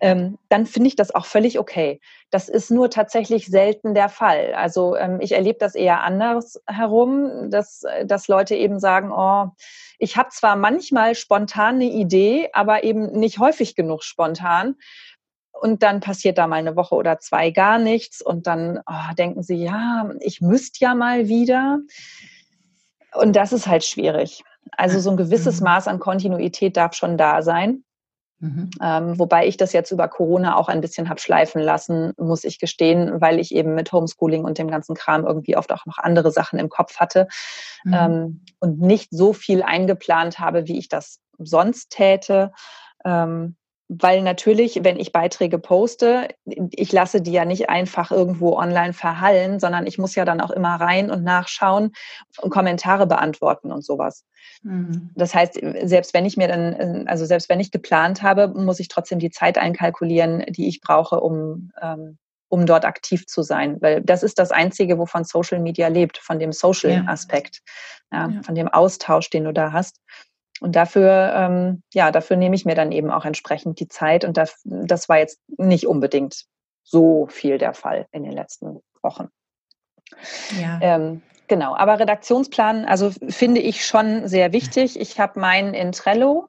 [0.00, 2.00] Ähm, dann finde ich das auch völlig okay.
[2.30, 4.54] Das ist nur tatsächlich selten der Fall.
[4.54, 9.52] Also ähm, ich erlebe das eher anders herum, dass, dass Leute eben sagen, oh,
[10.00, 14.74] ich habe zwar manchmal spontan eine Idee, aber eben nicht häufig genug spontan
[15.60, 19.42] und dann passiert da mal eine Woche oder zwei gar nichts und dann oh, denken
[19.42, 21.80] sie, ja, ich müsste ja mal wieder.
[23.14, 24.44] Und das ist halt schwierig.
[24.72, 25.64] Also so ein gewisses mhm.
[25.64, 27.84] Maß an Kontinuität darf schon da sein.
[28.40, 28.70] Mhm.
[28.80, 32.60] Ähm, wobei ich das jetzt über Corona auch ein bisschen habe schleifen lassen, muss ich
[32.60, 36.30] gestehen, weil ich eben mit Homeschooling und dem ganzen Kram irgendwie oft auch noch andere
[36.30, 37.26] Sachen im Kopf hatte
[37.82, 37.94] mhm.
[37.94, 42.52] ähm, und nicht so viel eingeplant habe, wie ich das sonst täte.
[43.04, 43.56] Ähm,
[43.88, 49.58] weil natürlich, wenn ich Beiträge poste, ich lasse die ja nicht einfach irgendwo online verhallen,
[49.58, 51.92] sondern ich muss ja dann auch immer rein und nachschauen
[52.42, 54.24] und Kommentare beantworten und sowas.
[54.62, 55.10] Mhm.
[55.14, 58.88] Das heißt, selbst wenn ich mir dann, also selbst wenn ich geplant habe, muss ich
[58.88, 62.18] trotzdem die Zeit einkalkulieren, die ich brauche, um, ähm,
[62.50, 63.80] um dort aktiv zu sein.
[63.80, 67.60] Weil das ist das Einzige, wovon Social Media lebt, von dem Social-Aspekt,
[68.12, 68.28] ja.
[68.28, 70.00] ja, von dem Austausch, den du da hast.
[70.60, 74.24] Und dafür, ähm, ja, dafür nehme ich mir dann eben auch entsprechend die Zeit.
[74.24, 76.46] Und das, das war jetzt nicht unbedingt
[76.82, 79.28] so viel der Fall in den letzten Wochen.
[80.60, 80.78] Ja.
[80.80, 84.98] Ähm, genau, aber Redaktionsplan, also finde ich schon sehr wichtig.
[84.98, 86.48] Ich habe meinen in Trello,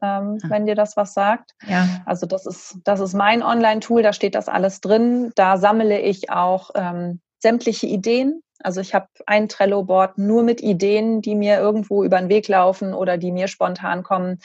[0.00, 0.48] ähm, ah.
[0.48, 1.54] wenn dir das was sagt.
[1.66, 2.02] Ja.
[2.06, 5.32] Also das ist, das ist mein Online-Tool, da steht das alles drin.
[5.34, 11.22] Da sammle ich auch ähm, sämtliche Ideen, also ich habe ein Trello-Board nur mit Ideen,
[11.22, 14.38] die mir irgendwo über den Weg laufen oder die mir spontan kommen.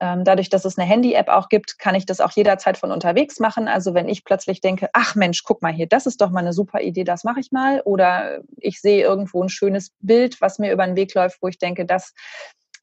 [0.00, 3.38] Ähm, dadurch, dass es eine Handy-App auch gibt, kann ich das auch jederzeit von unterwegs
[3.38, 3.68] machen.
[3.68, 6.52] Also wenn ich plötzlich denke, ach Mensch, guck mal hier, das ist doch mal eine
[6.52, 7.82] super Idee, das mache ich mal.
[7.84, 11.58] Oder ich sehe irgendwo ein schönes Bild, was mir über den Weg läuft, wo ich
[11.58, 12.14] denke, das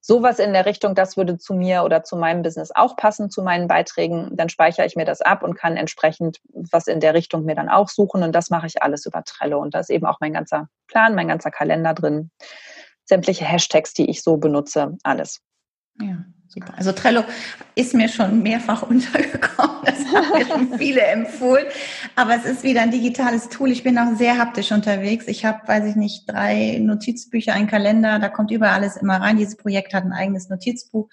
[0.01, 3.41] sowas in der Richtung, das würde zu mir oder zu meinem Business auch passen, zu
[3.41, 6.39] meinen Beiträgen, dann speichere ich mir das ab und kann entsprechend
[6.71, 8.23] was in der Richtung mir dann auch suchen.
[8.23, 9.59] Und das mache ich alles über Trello.
[9.59, 12.31] Und da ist eben auch mein ganzer Plan, mein ganzer Kalender drin.
[13.05, 15.41] Sämtliche Hashtags, die ich so benutze, alles.
[16.01, 16.73] Ja, super.
[16.77, 17.23] Also Trello
[17.75, 19.77] ist mir schon mehrfach untergekommen.
[19.85, 21.65] Das haben mir schon viele empfohlen.
[22.15, 23.71] Aber es ist wieder ein digitales Tool.
[23.71, 25.27] Ich bin auch sehr haptisch unterwegs.
[25.27, 28.19] Ich habe, weiß ich nicht, drei Notizbücher, einen Kalender.
[28.19, 29.37] Da kommt überall alles immer rein.
[29.37, 31.09] Dieses Projekt hat ein eigenes Notizbuch.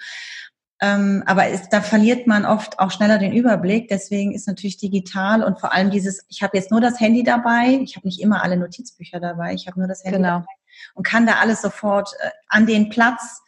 [0.78, 3.89] Ähm, aber ist, da verliert man oft auch schneller den Überblick.
[3.89, 7.80] Deswegen ist natürlich digital und vor allem dieses, ich habe jetzt nur das Handy dabei.
[7.82, 9.55] Ich habe nicht immer alle Notizbücher dabei.
[9.55, 10.41] Ich habe nur das Handy genau.
[10.41, 10.53] dabei
[10.95, 13.43] und kann da alles sofort äh, an den Platz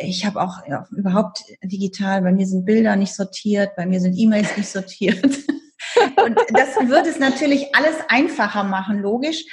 [0.00, 4.16] ich habe auch ja, überhaupt digital, bei mir sind Bilder nicht sortiert, bei mir sind
[4.16, 5.22] E-Mails nicht sortiert.
[6.24, 9.44] Und das würde es natürlich alles einfacher machen, logisch.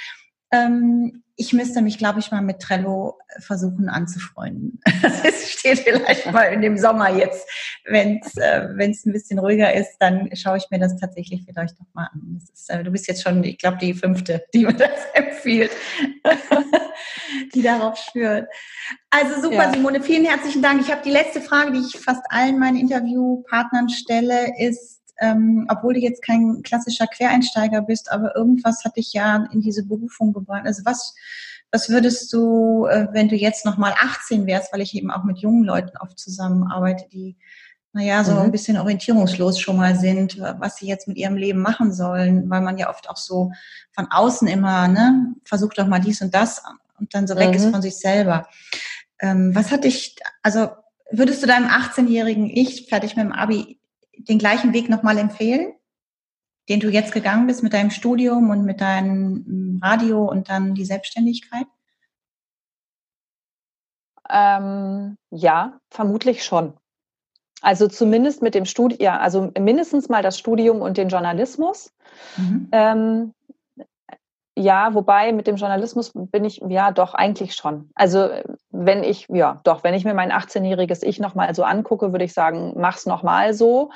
[0.50, 4.80] Ähm, ich müsste mich, glaube ich, mal mit Trello versuchen anzufreunden.
[5.24, 7.48] Das steht vielleicht mal in dem Sommer jetzt.
[7.84, 11.86] Wenn es äh, ein bisschen ruhiger ist, dann schaue ich mir das tatsächlich vielleicht doch
[11.92, 12.40] mal an.
[12.52, 15.70] Ist, äh, du bist jetzt schon, ich glaube, die fünfte, die mir das empfiehlt,
[17.54, 18.48] die darauf schwört.
[19.10, 19.72] Also super, ja.
[19.72, 20.80] Simone, vielen herzlichen Dank.
[20.80, 25.94] Ich habe die letzte Frage, die ich fast allen meinen Interviewpartnern stelle, ist, ähm, obwohl
[25.94, 30.62] du jetzt kein klassischer Quereinsteiger bist, aber irgendwas hat dich ja in diese Berufung gebracht.
[30.64, 31.14] Also was,
[31.70, 35.38] was würdest du, äh, wenn du jetzt nochmal 18 wärst, weil ich eben auch mit
[35.38, 37.36] jungen Leuten oft zusammenarbeite, die
[37.94, 38.38] naja, so mhm.
[38.38, 42.62] ein bisschen orientierungslos schon mal sind, was sie jetzt mit ihrem Leben machen sollen, weil
[42.62, 43.52] man ja oft auch so
[43.94, 46.62] von außen immer, ne, versucht doch mal dies und das
[46.98, 47.72] und dann so weg ist mhm.
[47.72, 48.48] von sich selber.
[49.20, 50.70] Ähm, was hat dich, also
[51.10, 53.78] würdest du deinem 18-jährigen Ich fertig mit dem Abi
[54.16, 55.72] den gleichen Weg nochmal empfehlen,
[56.68, 60.84] den du jetzt gegangen bist mit deinem Studium und mit deinem Radio und dann die
[60.84, 61.66] Selbstständigkeit?
[64.30, 66.74] Ähm, ja, vermutlich schon.
[67.60, 71.92] Also zumindest mit dem Studium, ja, also mindestens mal das Studium und den Journalismus.
[72.36, 72.68] Mhm.
[72.72, 73.34] Ähm,
[74.62, 77.90] ja, wobei mit dem Journalismus bin ich, ja, doch, eigentlich schon.
[77.94, 78.28] Also
[78.70, 82.32] wenn ich, ja, doch, wenn ich mir mein 18-jähriges Ich nochmal so angucke, würde ich
[82.32, 83.90] sagen, mach's nochmal so.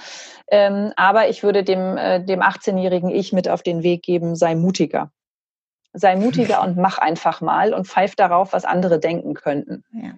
[0.49, 4.55] Ähm, aber ich würde dem, äh, dem 18-jährigen Ich mit auf den Weg geben, sei
[4.55, 5.11] mutiger.
[5.93, 9.85] Sei mutiger und mach einfach mal und pfeif darauf, was andere denken könnten.
[9.93, 10.13] Ja.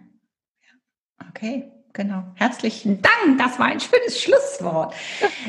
[1.28, 1.70] Okay.
[1.98, 2.22] Genau.
[2.36, 3.38] Herzlichen Dank.
[3.38, 4.94] Das war ein schönes Schlusswort.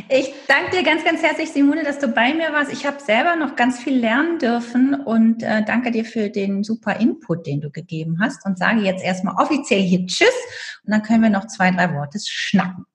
[0.10, 2.74] Ich danke dir ganz, ganz herzlich, Simone, dass du bei mir warst.
[2.74, 7.00] Ich habe selber noch ganz viel lernen dürfen und äh, danke dir für den super
[7.00, 10.34] Input, den du gegeben hast und sage jetzt erstmal offiziell hier Tschüss
[10.86, 12.86] und dann können wir noch zwei, drei Worte schnacken.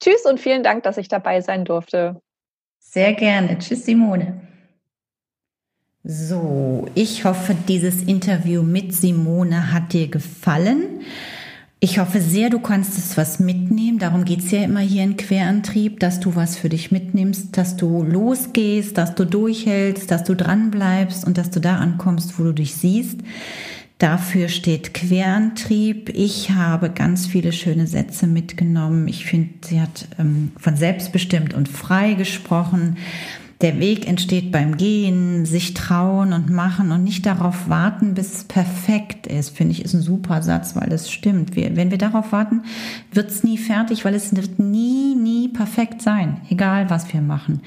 [0.00, 2.20] Tschüss und vielen Dank, dass ich dabei sein durfte.
[2.80, 3.56] Sehr gerne.
[3.60, 4.40] Tschüss, Simone.
[6.02, 11.04] So, ich hoffe, dieses Interview mit Simone hat dir gefallen.
[11.84, 13.98] Ich hoffe sehr, du kannst es was mitnehmen.
[13.98, 17.76] Darum geht es ja immer hier in Querantrieb, dass du was für dich mitnimmst, dass
[17.76, 22.52] du losgehst, dass du durchhältst, dass du dranbleibst und dass du da ankommst, wo du
[22.52, 23.18] dich siehst.
[23.98, 26.08] Dafür steht Querantrieb.
[26.08, 29.06] Ich habe ganz viele schöne Sätze mitgenommen.
[29.06, 32.96] Ich finde, sie hat ähm, von selbstbestimmt und frei gesprochen.
[33.60, 38.44] Der Weg entsteht beim Gehen, sich trauen und machen und nicht darauf warten, bis es
[38.44, 41.54] perfekt ist, finde ich, ist ein super Satz, weil das stimmt.
[41.54, 42.62] Wir, wenn wir darauf warten,
[43.12, 47.60] wird es nie fertig, weil es wird nie, nie perfekt sein, egal was wir machen.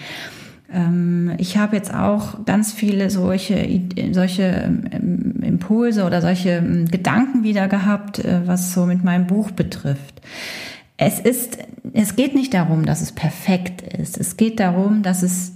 [0.71, 3.67] Ähm, ich habe jetzt auch ganz viele solche,
[4.11, 9.51] solche ähm, Impulse oder solche ähm, Gedanken wieder gehabt, äh, was so mit meinem Buch
[9.51, 10.21] betrifft.
[10.97, 11.59] Es ist,
[11.93, 14.17] es geht nicht darum, dass es perfekt ist.
[14.17, 15.53] Es geht darum, dass es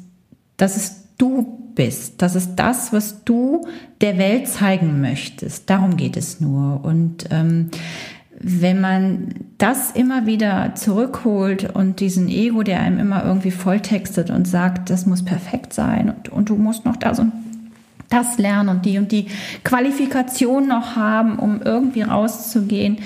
[0.61, 2.21] dass es du bist.
[2.21, 3.65] Das ist das, was du
[4.01, 5.69] der Welt zeigen möchtest.
[5.69, 6.83] Darum geht es nur.
[6.83, 7.69] Und ähm,
[8.39, 14.47] wenn man das immer wieder zurückholt und diesen Ego, der einem immer irgendwie volltextet und
[14.47, 17.31] sagt, das muss perfekt sein und, und du musst noch das und
[18.09, 19.27] das lernen und die und die
[19.63, 22.97] Qualifikation noch haben, um irgendwie rauszugehen,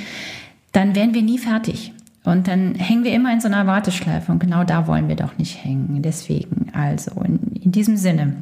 [0.71, 1.93] dann werden wir nie fertig.
[2.25, 5.37] Und dann hängen wir immer in so einer Warteschleife und genau da wollen wir doch
[5.37, 6.01] nicht hängen.
[6.01, 8.37] Deswegen, also in, in diesem Sinne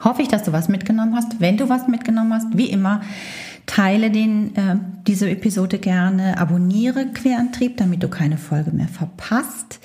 [0.00, 1.40] hoffe ich, dass du was mitgenommen hast.
[1.40, 3.00] Wenn du was mitgenommen hast, wie immer,
[3.66, 4.76] teile den, äh,
[5.06, 9.80] diese Episode gerne, abonniere Querantrieb, damit du keine Folge mehr verpasst.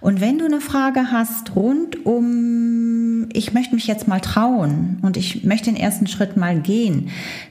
[0.00, 5.16] Und wenn du eine Frage hast rund um, ich möchte mich jetzt mal trauen und
[5.16, 7.08] ich möchte den ersten Schritt mal gehen,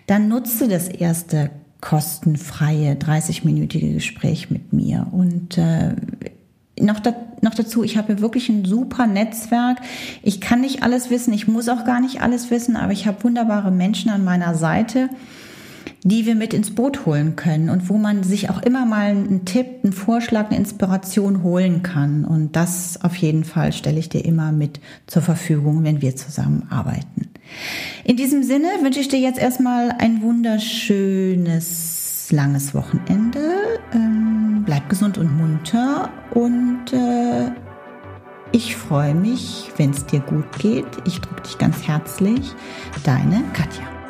[0.08, 1.50] dann nutze das erste
[1.82, 5.08] kostenfreie 30-minütige Gespräch mit mir.
[5.12, 5.96] Und äh,
[6.80, 9.80] noch, da, noch dazu, ich habe wirklich ein super Netzwerk.
[10.22, 13.24] Ich kann nicht alles wissen, ich muss auch gar nicht alles wissen, aber ich habe
[13.24, 15.10] wunderbare Menschen an meiner Seite,
[16.04, 19.46] die wir mit ins Boot holen können und wo man sich auch immer mal einen
[19.46, 22.26] Tipp, einen Vorschlag, eine Inspiration holen kann.
[22.26, 26.68] Und das auf jeden Fall stelle ich dir immer mit zur Verfügung, wenn wir zusammen
[26.70, 27.31] arbeiten.
[28.04, 33.40] In diesem Sinne wünsche ich dir jetzt erstmal ein wunderschönes, langes Wochenende.
[33.94, 37.52] Ähm, bleib gesund und munter und äh,
[38.52, 40.86] ich freue mich, wenn es dir gut geht.
[41.06, 42.52] Ich drücke dich ganz herzlich.
[43.04, 44.01] Deine Katja.